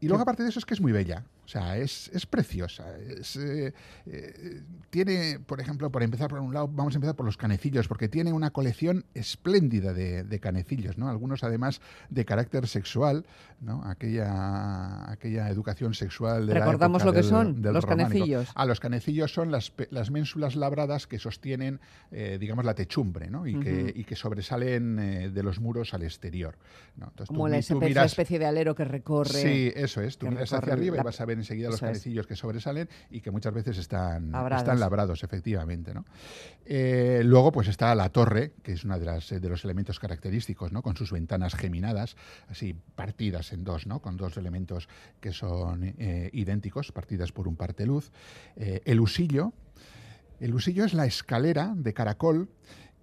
[0.00, 1.24] Y luego, aparte de eso, es que es muy bella.
[1.48, 2.84] O sea, es, es preciosa.
[2.98, 3.72] Es, eh,
[4.04, 7.88] eh, tiene, por ejemplo, por empezar por un lado, vamos a empezar por los canecillos,
[7.88, 11.08] porque tiene una colección espléndida de, de canecillos, ¿no?
[11.08, 11.80] Algunos, además,
[12.10, 13.24] de carácter sexual,
[13.62, 13.82] ¿no?
[13.86, 18.08] Aquella, aquella educación sexual de Recordamos la época lo que del- son, del los románico.
[18.10, 18.48] canecillos.
[18.54, 21.80] Ah, los canecillos son las, las ménsulas labradas que sostienen,
[22.10, 23.46] eh, digamos, la techumbre, ¿no?
[23.46, 24.96] Y, que, y que sobresalen
[25.32, 26.56] de los muros al exterior.
[26.96, 27.06] ¿no?
[27.06, 29.30] Entonces, Como tú, la tú especie, miras- especie de alero que recorre.
[29.30, 30.18] Sí, eso es.
[30.18, 31.80] Tú miras hacia arriba la- y vas a ver enseguida los es.
[31.80, 34.62] canecillos que sobresalen y que muchas veces están Labrados.
[34.62, 35.94] están labrados, efectivamente.
[35.94, 36.04] ¿no?
[36.64, 40.72] Eh, luego, pues está la torre, que es uno de, las, de los elementos característicos,
[40.72, 40.82] ¿no?
[40.82, 42.16] con sus ventanas geminadas,
[42.48, 44.00] así partidas en dos, ¿no?
[44.00, 44.88] con dos elementos
[45.20, 48.10] que son eh, idénticos, partidas por un parteluz.
[48.56, 49.52] Eh, el usillo.
[50.40, 52.48] El usillo es la escalera de caracol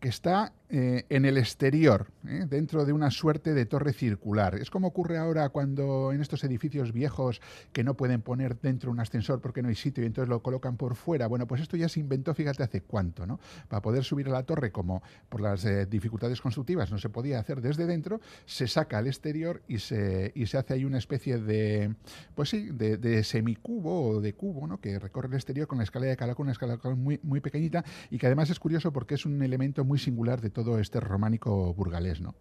[0.07, 2.45] está eh, en el exterior, ¿eh?
[2.49, 4.55] dentro de una suerte de torre circular.
[4.55, 7.39] Es como ocurre ahora cuando en estos edificios viejos
[7.71, 10.75] que no pueden poner dentro un ascensor porque no hay sitio y entonces lo colocan
[10.75, 11.27] por fuera.
[11.27, 13.39] Bueno, pues esto ya se inventó, fíjate, hace cuánto, ¿no?
[13.67, 17.39] Para poder subir a la torre, como por las eh, dificultades constructivas no se podía
[17.39, 21.37] hacer desde dentro, se saca al exterior y se, y se hace ahí una especie
[21.37, 21.93] de,
[22.33, 24.79] pues sí, de, semicubo o de cubo, ¿no?
[24.81, 27.85] Que recorre el exterior con la escalera de caracol, una escalera de muy, muy pequeñita
[28.09, 31.73] y que además es curioso porque es un elemento muy singular de todo este románico
[31.73, 32.35] burgalés, ¿no?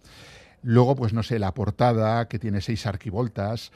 [0.63, 3.71] Luego, pues no sé, la portada que tiene seis arquivoltas,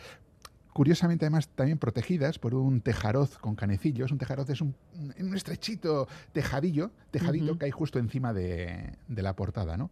[0.72, 4.10] curiosamente además también protegidas por un tejaroz con canecillos.
[4.10, 4.74] Un tejaroz es un,
[5.18, 9.90] un estrechito tejadillo, tejadito que hay justo encima de, de la portada, ¿no?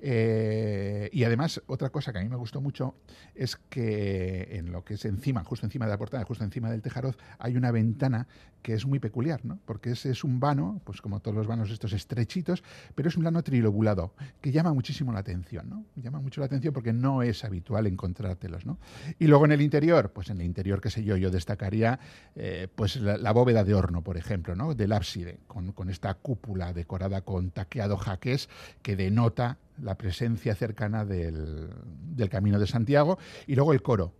[0.00, 2.94] Eh, y además, otra cosa que a mí me gustó mucho
[3.34, 6.82] es que en lo que es encima, justo encima de la portada, justo encima del
[6.82, 8.28] tejaroz, hay una ventana
[8.62, 9.58] que es muy peculiar, ¿no?
[9.64, 12.62] Porque ese es un vano, pues como todos los vanos estos estrechitos,
[12.94, 15.84] pero es un vano trilobulado, que llama muchísimo la atención, ¿no?
[15.96, 18.78] Llama mucho la atención porque no es habitual encontrártelos, ¿no?
[19.18, 21.98] Y luego en el interior, pues en el interior, qué sé yo, yo destacaría
[22.34, 24.74] eh, pues la, la bóveda de horno, por ejemplo, ¿no?
[24.74, 28.48] Del ábside, con, con esta cúpula decorada con taqueado jaques
[28.82, 31.68] que denota la presencia cercana del,
[32.14, 34.12] del Camino de Santiago y luego el coro.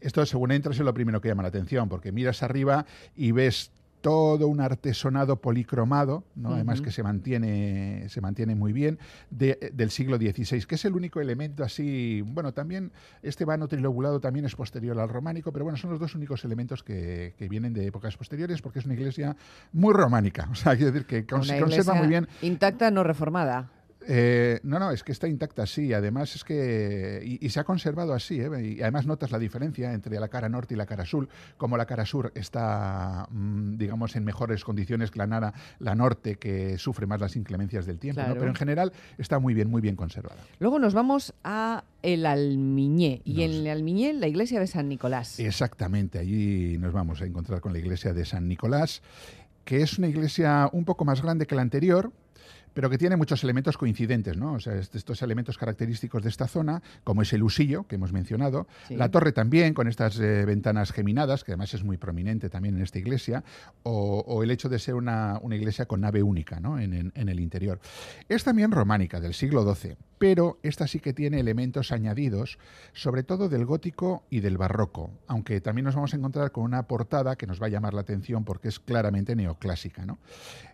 [0.00, 2.84] Esto, según entras, es lo primero que llama la atención, porque miras arriba
[3.16, 3.70] y ves
[4.02, 6.50] todo un artesonado policromado, ¿no?
[6.56, 8.98] además que se mantiene, se mantiene muy bien,
[9.30, 12.92] de- del siglo XVI, que es el único elemento así, bueno, también
[13.22, 16.82] este vano trilobulado también es posterior al románico, pero bueno, son los dos únicos elementos
[16.82, 19.36] que, que vienen de épocas posteriores, porque es una iglesia
[19.72, 23.70] muy románica, o sea, quiero decir que cons- conserva muy bien Intacta, no reformada.
[24.06, 25.92] Eh, no, no, es que está intacta, sí.
[25.92, 27.20] Además es que...
[27.24, 28.48] Y, y se ha conservado así, ¿eh?
[28.76, 31.86] Y además notas la diferencia entre la cara norte y la cara sur, como la
[31.86, 37.06] cara sur está, mm, digamos, en mejores condiciones que la, nara- la norte, que sufre
[37.06, 38.20] más las inclemencias del tiempo.
[38.34, 40.40] Pero en general está muy bien, muy bien conservada.
[40.58, 44.88] Luego nos vamos a el Almiñé y Nos- en el Almiñé la iglesia de San
[44.88, 45.40] Nicolás.
[45.40, 49.02] Exactamente, allí nos vamos a encontrar con la iglesia de San Nicolás,
[49.64, 52.12] que es una iglesia un poco más grande que la anterior,
[52.74, 54.54] pero que tiene muchos elementos coincidentes, ¿no?
[54.54, 58.12] O sea, est- estos elementos característicos de esta zona, como es el usillo que hemos
[58.12, 58.96] mencionado, Sí.
[58.96, 62.82] la torre también, con estas eh, ventanas geminadas, que además es muy prominente también en
[62.82, 63.44] esta iglesia,
[63.84, 66.78] o, o el hecho de ser una, una iglesia con nave única, ¿no?
[66.78, 67.80] En, en- en el interior.
[68.28, 72.58] Es también románica, del siglo XII, pero esta sí que tiene elementos añadidos,
[72.94, 76.84] sobre todo del gótico y del barroco, aunque también nos vamos a encontrar con una
[76.88, 80.06] portada que nos va a llamar la atención porque es claramente neoclásica.
[80.06, 80.16] ¿no?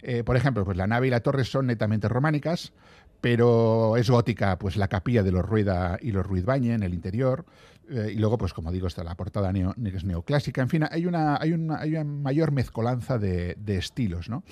[0.03, 2.73] Eh, por ejemplo, pues la nave y la torre son netamente románicas,
[3.21, 7.45] pero es gótica pues la capilla de los Rueda y los Ruizbañe en el interior.
[7.91, 10.63] eh, y luego, pues como digo, está la portada es neoclásica.
[10.63, 14.29] En fin, hay una, hay una, hay una mayor mezcolanza de, de estilos.
[14.29, 14.45] ¿no?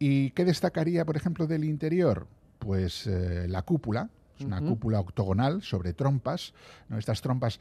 [0.00, 2.26] ¿Y qué destacaría, por ejemplo, del interior?
[2.58, 4.10] Pues eh, la cúpula,
[4.42, 6.52] es una cúpula octogonal sobre trompas.
[6.88, 6.98] ¿no?
[6.98, 7.60] Estas trompas,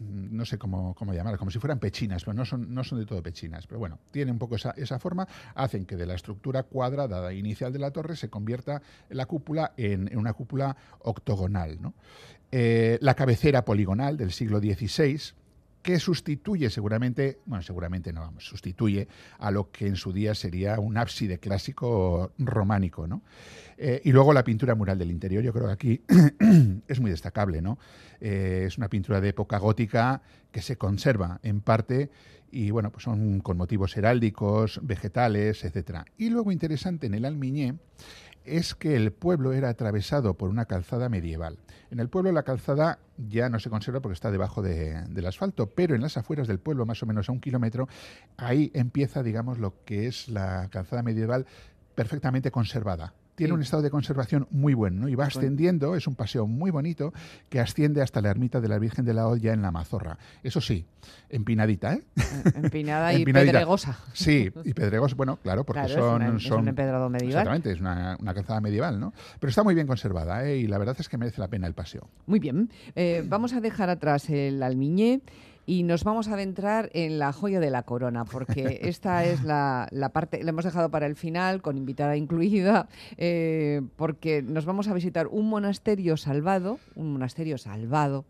[0.00, 3.06] no sé cómo, cómo llamarlas, como si fueran pechinas, pero no son, no son de
[3.06, 3.66] todo pechinas.
[3.66, 7.72] Pero bueno, tienen un poco esa, esa forma, hacen que de la estructura cuadrada inicial
[7.72, 11.80] de la torre se convierta la cúpula en, en una cúpula octogonal.
[11.80, 11.94] ¿no?
[12.52, 15.20] Eh, la cabecera poligonal del siglo XVI,
[15.82, 19.08] que sustituye seguramente, bueno, seguramente no, vamos, sustituye
[19.38, 23.22] a lo que en su día sería un ábside clásico románico, ¿no?
[23.78, 26.02] Eh, y luego la pintura mural del interior, yo creo que aquí
[26.88, 27.78] es muy destacable, ¿no?
[28.20, 32.10] Eh, es una pintura de época gótica que se conserva en parte
[32.50, 36.04] y, bueno, pues son con motivos heráldicos, vegetales, etcétera.
[36.18, 37.76] Y luego interesante en el Almiñé
[38.56, 41.58] es que el pueblo era atravesado por una calzada medieval.
[41.90, 45.68] En el pueblo la calzada ya no se conserva porque está debajo de- del asfalto,
[45.68, 47.88] pero en las afueras del pueblo, más o menos a un kilómetro,
[48.36, 51.46] ahí empieza, digamos, lo que es la calzada medieval
[51.94, 53.14] perfectamente conservada.
[53.40, 55.08] Tiene un estado de conservación muy bueno ¿no?
[55.08, 57.12] y va ascendiendo, es un paseo muy bonito
[57.48, 60.18] que asciende hasta la ermita de la Virgen de la Olla en la Mazorra.
[60.42, 60.84] Eso sí,
[61.30, 62.02] empinadita, ¿eh?
[62.16, 62.22] Eh,
[62.56, 63.52] Empinada y Empinadita.
[63.52, 63.98] pedregosa.
[64.12, 67.30] Sí, y pedregos, bueno, claro, porque Claro, es son, es son un empedrado medieval.
[67.30, 69.12] Exactamente, es una, una calzada medieval, ¿no?
[69.38, 70.58] Pero está muy bien conservada, ¿eh?
[70.58, 72.08] Y la verdad es que merece la pena el paseo.
[72.26, 72.70] Muy bien.
[72.94, 75.22] Eh, vamos a dejar atrás el Almiñé
[75.66, 79.88] y nos vamos a adentrar en la joya de la corona, porque esta es la,
[79.90, 84.88] la parte, la hemos dejado para el final, con invitada incluida, eh, porque nos vamos
[84.88, 88.24] a visitar un monasterio salvado, un monasterio salvado,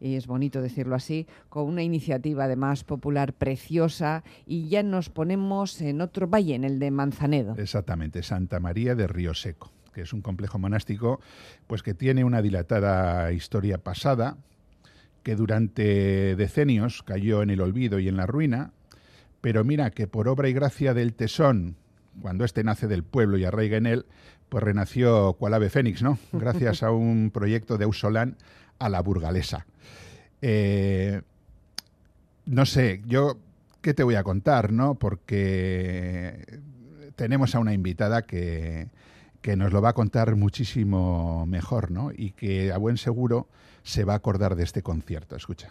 [0.00, 5.80] y es bonito decirlo así, con una iniciativa además popular preciosa, y ya nos ponemos
[5.80, 7.54] en otro valle, en el de Manzanedo.
[7.56, 11.20] Exactamente, Santa María de Río Seco, que es un complejo monástico
[11.66, 14.36] pues que tiene una dilatada historia pasada,
[15.26, 18.70] que durante decenios cayó en el olvido y en la ruina,
[19.40, 21.74] pero mira que por obra y gracia del tesón,
[22.22, 24.06] cuando éste nace del pueblo y arraiga en él,
[24.48, 26.20] pues renació cual ave fénix, ¿no?
[26.32, 28.36] Gracias a un proyecto de Ausolán
[28.78, 29.66] a la burgalesa.
[30.42, 31.22] Eh,
[32.44, 33.36] no sé, yo,
[33.80, 34.94] ¿qué te voy a contar, no?
[34.94, 36.60] Porque
[37.16, 38.90] tenemos a una invitada que,
[39.40, 42.12] que nos lo va a contar muchísimo mejor, ¿no?
[42.16, 43.48] Y que a buen seguro
[43.86, 45.36] se va a acordar de este concierto.
[45.36, 45.70] Escucha.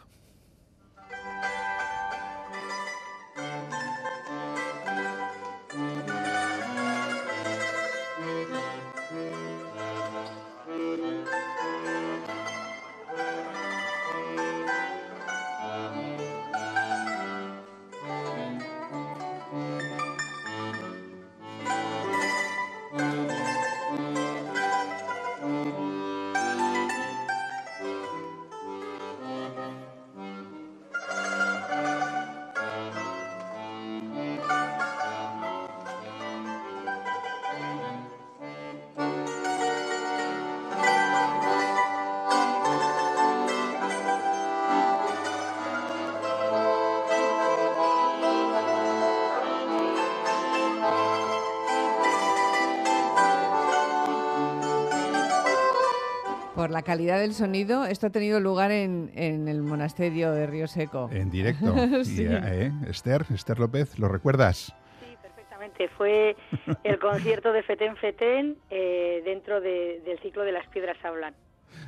[56.85, 61.09] Calidad del sonido, esto ha tenido lugar en, en el monasterio de Río Seco.
[61.11, 61.75] En directo.
[62.05, 62.23] Sí.
[62.23, 64.73] Y, eh, Esther, Esther López, ¿lo recuerdas?
[65.01, 65.87] Sí, perfectamente.
[65.97, 66.35] Fue
[66.83, 71.33] el concierto de Fetén Fetén eh, dentro de- del ciclo de las piedras hablan.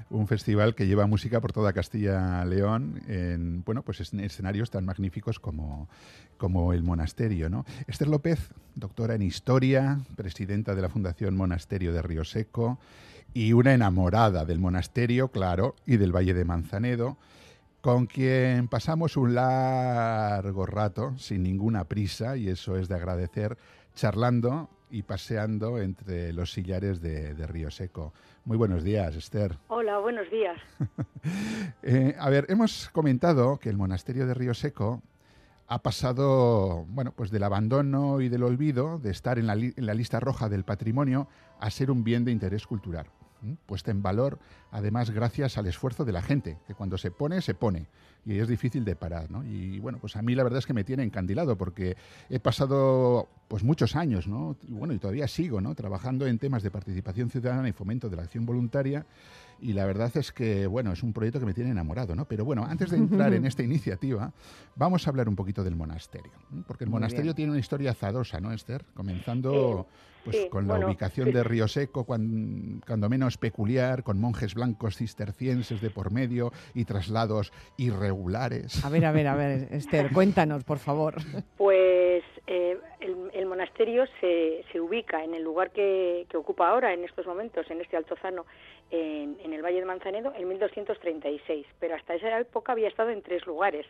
[0.09, 5.39] un festival que lleva música por toda Castilla-León en bueno, pues en escenarios tan magníficos
[5.39, 5.87] como,
[6.37, 7.49] como el monasterio.
[7.49, 7.65] ¿no?
[7.87, 12.79] Esther López, doctora en Historia, presidenta de la Fundación Monasterio de Río Seco
[13.33, 17.17] y una enamorada del monasterio, claro, y del Valle de Manzanedo,
[17.81, 23.57] con quien pasamos un largo rato sin ninguna prisa, y eso es de agradecer,
[23.95, 28.13] charlando y paseando entre los sillares de, de Río Seco.
[28.45, 29.57] Muy buenos días, Esther.
[29.67, 30.57] Hola, buenos días.
[31.83, 35.01] Eh, a ver, hemos comentado que el monasterio de Río Seco
[35.67, 39.85] ha pasado, bueno, pues del abandono y del olvido, de estar en la, li- en
[39.85, 41.27] la lista roja del patrimonio,
[41.59, 43.07] a ser un bien de interés cultural.
[43.65, 44.39] Puesta en valor,
[44.71, 47.87] además, gracias al esfuerzo de la gente, que cuando se pone, se pone.
[48.25, 49.43] Y es difícil de parar, ¿no?
[49.43, 51.95] Y bueno, pues a mí la verdad es que me tiene encandilado, porque
[52.29, 54.57] he pasado pues muchos años, ¿no?
[54.67, 55.75] Y bueno, y todavía sigo, ¿no?
[55.75, 59.05] Trabajando en temas de participación ciudadana y fomento de la acción voluntaria.
[59.59, 62.25] Y la verdad es que, bueno, es un proyecto que me tiene enamorado, ¿no?
[62.25, 64.31] Pero bueno, antes de entrar en esta iniciativa,
[64.75, 66.31] vamos a hablar un poquito del monasterio.
[66.67, 67.35] Porque el Muy monasterio bien.
[67.35, 68.85] tiene una historia azadosa, ¿no, Esther?
[68.93, 69.87] Comenzando
[70.23, 71.33] pues, sí, con la bueno, ubicación sí.
[71.33, 76.85] de Río Seco, cuan- cuando menos peculiar, con monjes blancos cistercienses de por medio y
[76.85, 78.83] traslados irregulares.
[78.85, 81.15] A ver, a ver, a ver, Esther, cuéntanos, por favor.
[81.57, 81.96] Pues
[83.67, 88.45] monasterio se, ubica en el lugar que, ocupa ahora, en estos momentos, en este altozano,
[88.91, 91.65] en, el Valle de Manzanedo, en 1236.
[91.79, 93.85] Pero hasta esa época había estado en tres lugares.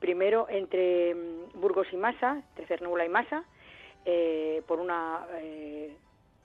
[0.00, 3.44] Primero entre mm, Burgos y Masa, entre Cernúbula y Masa,
[4.04, 5.96] eh, por una eh,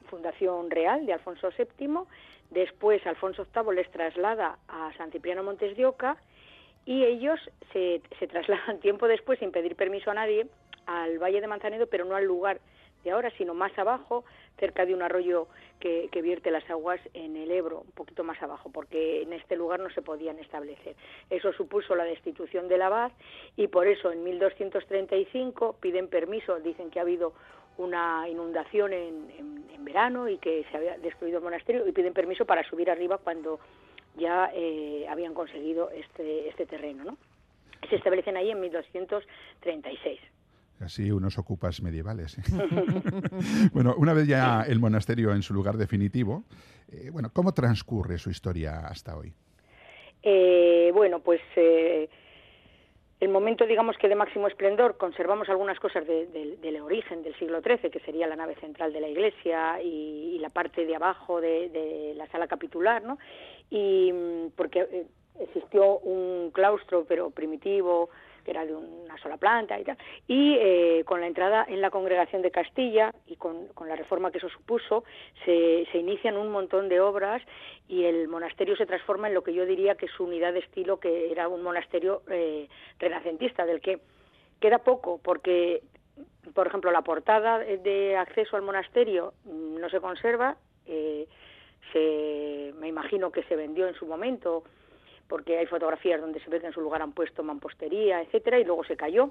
[0.09, 1.89] fundación real de Alfonso VII.
[2.51, 6.15] Después Alfonso VIII les traslada a San Cipriano Montes de Oca
[6.85, 7.39] y ellos
[7.73, 10.47] se trasladan tiempo después, sin pedir permiso a nadie,
[10.91, 12.59] al Valle de Manzanedo, pero no al lugar
[13.03, 14.23] de ahora, sino más abajo,
[14.59, 15.47] cerca de un arroyo
[15.79, 19.79] que, vierte las aguas en el Ebro, un poquito más abajo, porque en este lugar
[19.79, 20.95] no se podían establecer.
[21.31, 23.11] Eso supuso la destitución del abad
[23.57, 27.33] y por eso en 1235 piden permiso, dicen que ha habido
[27.77, 32.13] una inundación en, en- en verano y que se había destruido el monasterio y piden
[32.13, 33.59] permiso para subir arriba cuando
[34.15, 37.03] ya eh, habían conseguido este, este terreno.
[37.03, 37.17] ¿no?
[37.89, 40.19] Se establecen ahí en 1236.
[40.81, 42.37] Casi unos ocupas medievales.
[43.71, 46.43] bueno, una vez ya el monasterio en su lugar definitivo,
[46.91, 49.31] eh, bueno, ¿cómo transcurre su historia hasta hoy?
[50.23, 52.09] Eh, bueno, pues eh,
[53.19, 57.35] el momento, digamos que de máximo esplendor, conservamos algunas cosas de- de- del origen del
[57.37, 60.95] siglo XIII, que sería la nave central de la iglesia y, y la parte de
[60.95, 63.19] abajo de, de la sala capitular, ¿no?
[63.69, 65.05] Y mm, porque eh,
[65.39, 68.09] existió un claustro, pero primitivo,
[68.43, 71.89] que era de una sola planta y tal, y eh, con la entrada en la
[71.89, 75.03] congregación de Castilla y con, la reforma que eso supuso,
[75.45, 77.41] se, se inician un montón de obras
[77.87, 80.59] y el monasterio se transforma en lo que yo diría que es su unidad de
[80.59, 82.67] estilo, que era un monasterio eh,
[82.99, 83.99] renacentista, del que
[84.59, 85.81] queda poco, porque,
[86.53, 91.27] por ejemplo, la portada de acceso al monasterio no se conserva, eh,
[91.91, 94.63] se, me imagino que se vendió en su momento,
[95.31, 98.65] porque hay fotografías donde se ve que en su lugar han puesto mampostería, etcétera, y
[98.65, 99.29] luego se cayó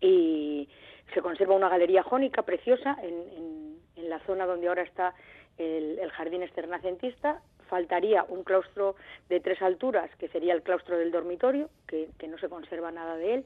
[0.00, 0.68] y
[1.12, 5.12] se conserva una galería jónica preciosa en, en- la zona donde ahora está
[5.58, 7.42] el, jardín externacentista.
[7.68, 8.94] Faltaría un claustro
[9.28, 13.34] de tres alturas, que sería el claustro del dormitorio, que, no se conserva nada de
[13.34, 13.44] él,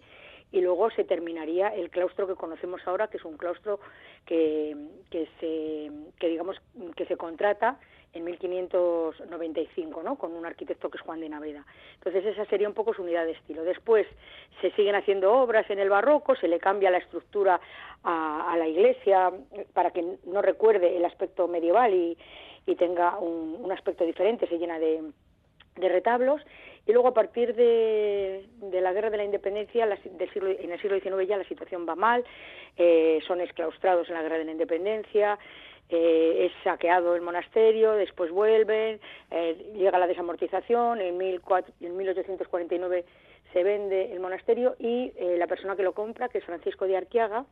[0.52, 3.78] y luego se terminaría el claustro que conocemos ahora, que es un claustro
[4.26, 4.76] que
[5.40, 6.56] se, que digamos
[6.96, 7.78] que se contrata
[8.12, 10.16] en 1595, ¿no?
[10.16, 11.64] Con un arquitecto que es Juan de Naveda.
[11.94, 13.64] Entonces esa sería un poco su unidad de estilo.
[13.64, 14.06] Después
[14.60, 17.60] se siguen haciendo obras en el barroco, se le cambia la estructura
[18.02, 19.32] a, a la iglesia
[19.72, 22.16] para que no recuerde el aspecto medieval y,
[22.76, 25.02] tenga un, un aspecto diferente, se llena de,
[25.76, 26.42] retablos
[26.86, 30.80] y luego a partir de, la guerra de la independencia la del siglo, en el
[30.80, 32.24] siglo XIX ya la situación va mal
[32.76, 35.38] eh, son exclaustrados en la guerra de la independencia
[35.90, 43.04] eh, es saqueado el monasterio después vuelven eh, llega la desamortización en, 1400 en 1849
[43.52, 46.96] se vende el monasterio y eh, la persona que lo compra que es Francisco de
[46.96, 47.44] Arquiaga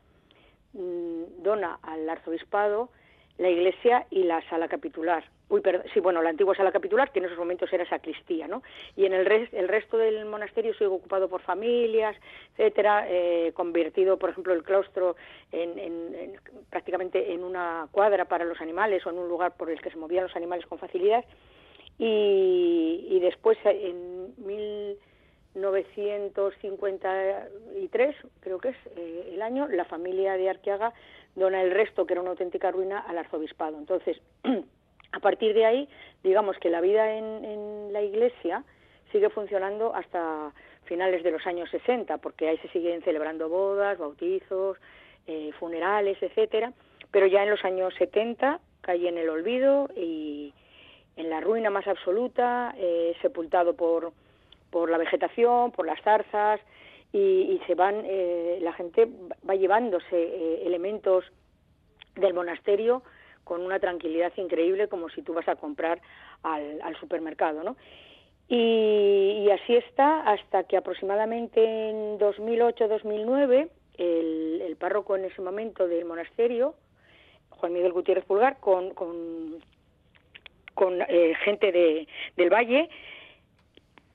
[0.74, 2.90] mm, dona al arzobispado
[3.38, 5.24] la iglesia y la sala capitular.
[5.48, 8.62] Uy, perdón, sí, bueno, la antigua sala capitular, que en esos momentos era sacristía, ¿no?
[8.96, 12.16] Y en el, res- el resto del monasterio sigue ocupado por familias,
[12.56, 15.14] etcétera, eh, convertido, por ejemplo, el claustro
[15.52, 19.70] en, en- en- prácticamente en una cuadra para los animales o en un lugar por
[19.70, 21.24] el que se movían los animales con facilidad.
[21.98, 24.34] Y, y después, en
[25.56, 30.94] 1953, creo que es eh, el año, la familia de Arqueaga
[31.34, 33.76] dona el resto, que era una auténtica ruina, al arzobispado.
[33.78, 34.18] Entonces,
[35.16, 35.88] A partir de ahí,
[36.22, 38.64] digamos que la vida en, en la iglesia
[39.12, 40.52] sigue funcionando hasta
[40.84, 44.76] finales de los años 60, porque ahí se siguen celebrando bodas, bautizos,
[45.26, 46.72] eh, funerales, etcétera,
[47.10, 50.52] pero ya en los años 70 cae en el olvido y
[51.16, 54.12] en la ruina más absoluta, eh, sepultado por,
[54.76, 56.60] por la vegetación, por las zarzas,
[57.10, 59.08] y, se van, eh, la gente
[59.48, 61.24] va llevándose eh, elementos
[62.14, 63.02] del monasterio
[63.42, 66.02] con una tranquilidad increíble, como si tú vas a comprar
[66.42, 67.78] al, supermercado, ¿no?
[68.50, 76.74] Y, así está hasta que aproximadamente en 2008-2009 el, párroco en ese momento del monasterio,
[77.48, 78.92] Juan Miguel Gutiérrez Pulgar, con
[81.08, 82.06] eh, gente de,
[82.36, 82.90] del Valle,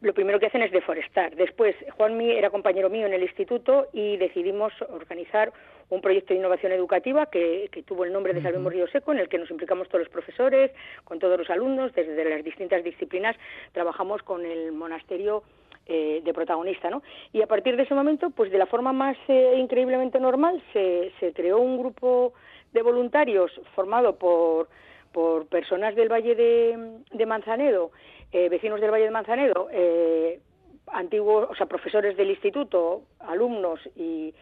[0.01, 1.35] lo primero que hacen es deforestar.
[1.35, 5.53] Después, Juanmi era compañero mío en el instituto y decidimos organizar
[5.89, 9.19] un proyecto de innovación educativa que, que tuvo el nombre de Salvemos Río Seco, en
[9.19, 10.71] el que nos implicamos todos los profesores,
[11.03, 13.35] con todos los alumnos, desde las distintas disciplinas,
[13.73, 15.43] trabajamos con el monasterio
[15.85, 17.03] eh, de protagonista, ¿no?
[17.33, 21.11] Y a partir de ese momento, pues de la forma más eh, increíblemente normal, se,
[21.19, 22.33] se creó un grupo
[22.71, 24.69] de voluntarios formado por,
[25.11, 27.91] por personas del Valle de, de Manzanedo,
[28.31, 30.39] eh, vecinos del Valle de Manzanedo, eh,
[30.87, 34.33] antiguos, o sea, profesores del instituto, alumnos y,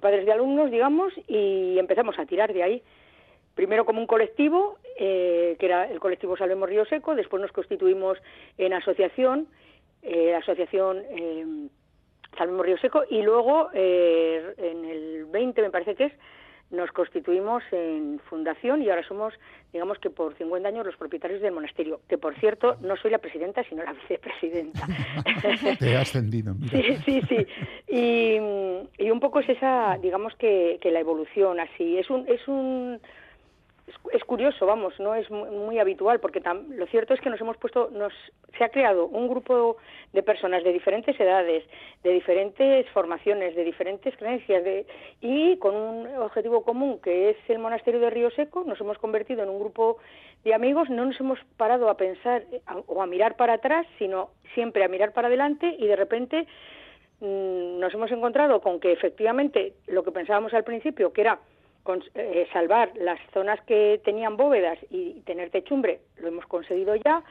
[0.00, 2.82] padres de alumnos, digamos, y empezamos a tirar de ahí.
[3.54, 8.18] Primero como un colectivo, eh, que era el colectivo Salvemos Río Seco, después nos constituimos
[8.56, 9.48] en asociación,
[10.02, 11.68] eh, asociación eh,
[12.36, 16.12] Salvemos Río Seco, y luego en el 20, me parece que es,
[16.70, 19.32] nos constituimos en fundación y ahora somos,
[19.72, 23.18] digamos que por 50 años, los propietarios del monasterio, que por cierto no soy la
[23.18, 24.86] presidenta, sino la vicepresidenta.
[25.78, 26.54] Te he ascendido.
[26.54, 26.78] mira.
[26.78, 27.46] Sí, sí, sí.
[27.88, 28.38] Y,
[29.02, 31.98] y un poco es esa, digamos que, que la evolución así.
[31.98, 33.00] Es un, es un,
[34.12, 37.56] es, curioso, vamos, no es muy, habitual, porque tam- lo cierto es que nos hemos
[37.56, 38.12] puesto, nos,
[38.56, 39.76] se ha creado un grupo
[40.12, 41.64] de personas de diferentes edades,
[42.02, 44.86] de diferentes formaciones, de diferentes creencias, de,
[45.20, 49.42] y con un objetivo común que es el monasterio de Río Seco, nos hemos convertido
[49.42, 49.98] en un grupo
[50.44, 54.30] de amigos, no nos hemos parado a pensar eh, o a mirar para atrás, sino
[54.54, 56.46] siempre a mirar para adelante y de repente
[57.20, 61.38] mm, nos hemos encontrado con que efectivamente lo que pensábamos al principio, que era
[61.88, 67.24] con- eh, salvar las zonas que tenían bóvedas y tener techumbre, lo hemos conseguido ya.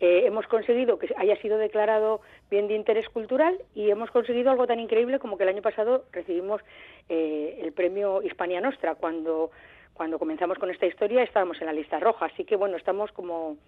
[0.00, 4.66] Eh, hemos conseguido que haya sido declarado bien de interés cultural y hemos conseguido algo
[4.66, 6.62] tan increíble como que el año pasado recibimos
[7.10, 8.94] eh, el premio Hispania Nostra.
[8.94, 9.50] Cuando,
[9.92, 13.58] cuando comenzamos con esta historia estábamos en la lista roja, así que bueno, estamos como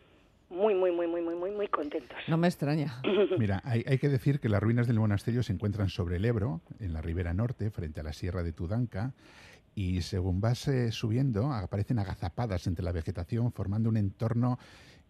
[0.49, 2.17] muy, muy, muy, muy, muy, muy, muy contentos.
[2.29, 3.03] No me extraña.
[3.39, 6.61] Mira, hay, hay que decir que las ruinas del monasterio se encuentran sobre el Ebro,
[6.81, 9.13] en la ribera norte, frente a la sierra de Tudanca,
[9.75, 14.59] y según vas eh, subiendo, aparecen agazapadas entre la vegetación, formando un entorno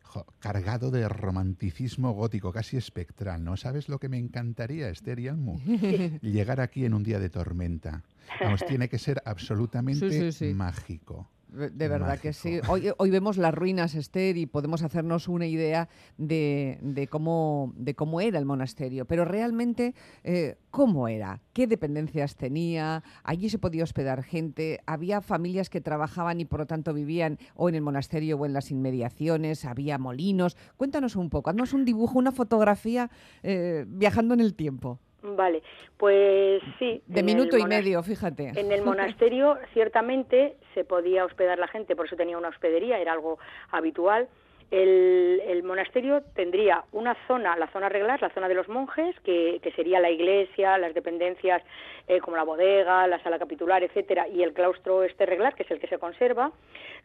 [0.03, 3.43] jo, cargado de romanticismo gótico, casi espectral.
[3.45, 5.59] ¿No sabes lo que me encantaría, Esther y Almu?
[6.23, 8.03] Llegar aquí en un día de tormenta.
[8.41, 10.55] Vamos, tiene que ser absolutamente Sí, sí, sí.
[10.55, 11.29] mágico.
[11.53, 12.61] De verdad que sí.
[12.69, 17.95] Hoy, hoy vemos las ruinas, Esther, y podemos hacernos una idea de, de cómo, de
[17.95, 19.05] cómo era el monasterio.
[19.05, 21.41] Pero realmente, eh, ¿cómo era?
[21.53, 23.03] ¿Qué dependencias tenía?
[23.25, 24.81] ¿Allí se podía hospedar gente?
[24.87, 28.53] ¿Había familias que trabajaban y por lo tanto vivían o en el monasterio o en
[28.53, 29.65] las inmediaciones?
[29.65, 30.57] ¿Había molinos?
[30.77, 33.11] Cuéntanos un poco, haznos un dibujo, una fotografía
[33.43, 35.01] eh, viajando en el tiempo.
[35.23, 35.63] Vale,
[35.97, 37.03] pues sí.
[37.07, 38.53] De minuto y medio, fíjate.
[38.57, 43.13] En el monasterio ciertamente se podía hospedar la gente, por eso tenía una hospedería, era
[43.13, 43.39] algo
[43.71, 44.29] habitual.
[44.71, 49.59] El, el monasterio tendría una zona, la zona reglar, la zona de los monjes, que,
[49.65, 51.61] que sería la iglesia, las dependencias
[52.07, 55.71] eh, como la bodega, la sala capitular, etcétera, y el claustro este reglar, que es
[55.73, 56.53] el que se conserva.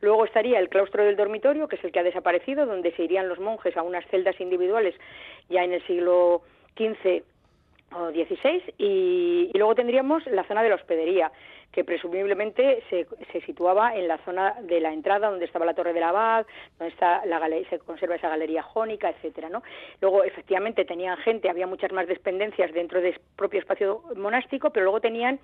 [0.01, 3.27] Luego estaría el claustro del dormitorio, que es el que ha desaparecido, donde se irían
[3.27, 4.93] los monjes a unas celdas individuales
[5.49, 6.43] ya en el siglo
[6.77, 7.23] XV
[7.93, 11.31] o 16 y, y luego tendríamos la zona de la hospedería
[11.75, 15.91] que presumiblemente se, se situaba en la zona de la entrada donde estaba la torre
[15.91, 16.45] del abad,
[16.79, 19.61] donde está la se conserva esa galería jónica, etcétera, ¿no?
[19.99, 25.01] Luego efectivamente tenían gente, había muchas más dependencias dentro del propio espacio monástico, pero luego
[25.01, 25.39] tenían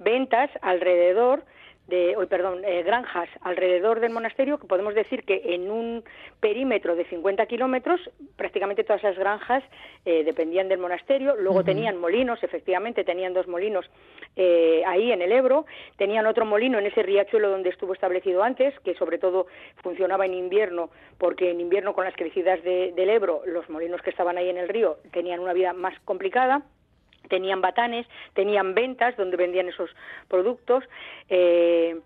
[0.00, 1.44] ventas alrededor
[1.86, 6.02] de, hoy perdón, eh, granjas alrededor del monasterio, que podemos decir que en un
[6.40, 8.00] perímetro de 50 kilómetros
[8.36, 9.62] prácticamente todas esas granjas
[10.04, 11.36] eh, dependían del monasterio.
[11.36, 13.88] Luego tenían molinos, efectivamente tenían dos molinos
[14.36, 15.66] eh, ahí en el Ebro.
[15.96, 19.46] Tenían otro molino en ese riachuelo donde estuvo establecido antes, que sobre todo
[19.82, 24.10] funcionaba en invierno, porque en invierno con las crecidas de- del Ebro los molinos que
[24.10, 26.62] estaban ahí en el río tenían una vida más complicada
[27.28, 29.90] tenían batanes, tenían ventas donde vendían esos
[30.28, 30.84] productos.
[31.28, 31.96] eh,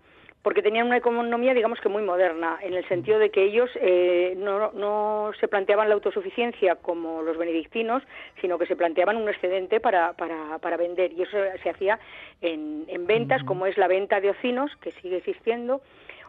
[0.43, 4.33] porque tenían una economía, digamos que muy moderna, en el sentido de que ellos eh,
[4.37, 8.01] no, no se planteaban la autosuficiencia como los benedictinos,
[8.39, 11.13] sino que se planteaban un excedente para, para, para vender.
[11.13, 11.99] Y eso se hacía
[12.41, 15.81] en, en ventas, como es la venta de ocinos, que sigue existiendo,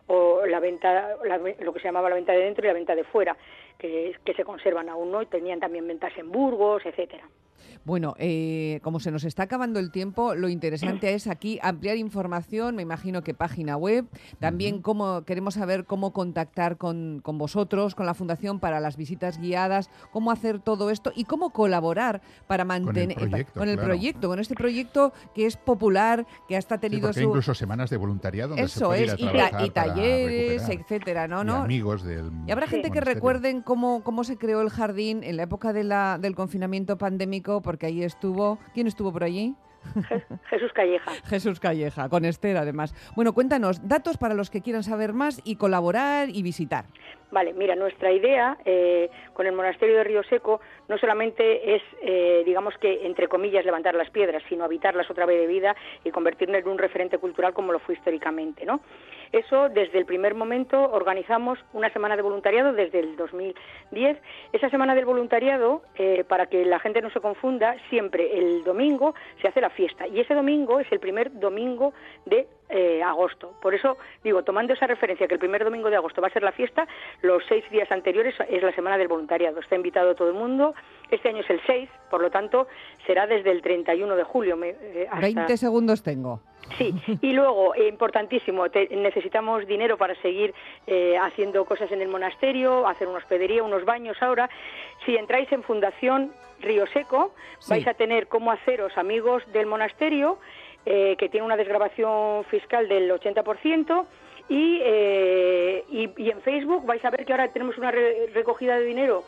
[0.08, 2.94] o la venta, la lo que se llamaba la venta de dentro y la venta
[2.94, 3.36] de fuera,
[3.78, 5.22] que, que se conservan aún, ¿no?
[5.22, 7.24] Y tenían también ventas en Burgos, etcétera.
[7.84, 12.76] Bueno, eh, como se nos está acabando el tiempo, lo interesante es aquí ampliar información,
[12.76, 14.06] me imagino que página web,
[14.38, 19.38] también cómo queremos saber cómo contactar con, con vosotros, con la Fundación para las visitas
[19.40, 23.88] guiadas, cómo hacer todo esto y cómo colaborar para mantener proyecto, con el claro.
[23.88, 27.20] proyecto, con este proyecto que es popular, que hasta ha Sí, tenido su...
[27.20, 29.16] incluso semanas de voluntariado donde se Eso puede ir es, a
[29.64, 31.42] y, ta- talleres, etcétera, ¿no?
[31.42, 31.56] Y ¿no?
[31.56, 35.42] amigos del Y habrá gente que recuerden cómo, cómo se creó el jardín en la
[35.44, 38.58] época de la, del confinamiento pandémico, porque ahí estuvo.
[38.72, 39.54] ¿Quién estuvo por allí?
[39.94, 41.10] Je- Jesús Calleja.
[41.24, 42.94] Jesús Calleja, con Esther además.
[43.16, 46.86] Bueno, cuéntanos, datos para los que quieran saber más y colaborar y visitar.
[47.32, 52.42] Vale, mira, nuestra idea eh, con el monasterio de Río Seco no solamente es, eh,
[52.44, 55.74] digamos que, entre comillas, levantar las piedras, sino habitarlas otra vez de vida
[56.04, 58.80] y convertirnos en un referente cultural como lo fue históricamente, ¿no?
[59.32, 64.18] Eso, desde el primer momento, organizamos una semana de voluntariado desde el 2010.
[64.52, 69.14] Esa semana del voluntariado, eh, para que la gente no se confunda, siempre el domingo
[69.40, 71.94] se hace la fiesta y ese domingo es el primer domingo
[72.26, 72.46] de
[73.04, 73.52] agosto.
[73.60, 76.42] Por eso digo, tomando esa referencia que el primer domingo de agosto va a ser
[76.42, 76.86] la fiesta,
[77.22, 79.60] los seis días anteriores es la semana del voluntariado.
[79.60, 80.74] Está invitado todo el mundo.
[81.10, 82.66] Este año es el 6, por lo tanto
[83.06, 84.58] será desde el 31 de julio.
[84.62, 85.20] eh, hasta...
[85.20, 86.40] 20 segundos tengo.
[86.78, 90.54] Sí, y luego, eh, importantísimo, te- necesitamos dinero para seguir
[90.86, 94.48] eh, haciendo cosas en el monasterio, hacer una hospedería, unos baños ahora.
[95.04, 97.70] Si entráis en Fundación Río Seco, Sí.
[97.70, 100.38] vais a tener cómo haceros amigos del monasterio,
[100.86, 104.06] eh, que tiene una desgrabación fiscal del 80%.
[104.52, 108.76] Y, eh, y, y en Facebook vais a ver que ahora tenemos una re- recogida
[108.76, 109.24] de dinero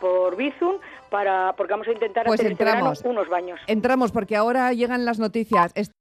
[0.00, 0.76] por Bizum
[1.10, 3.02] para porque vamos a intentar Pues hacer este entramos.
[3.04, 3.58] unos baños.
[3.66, 5.72] Entramos porque ahora llegan las noticias.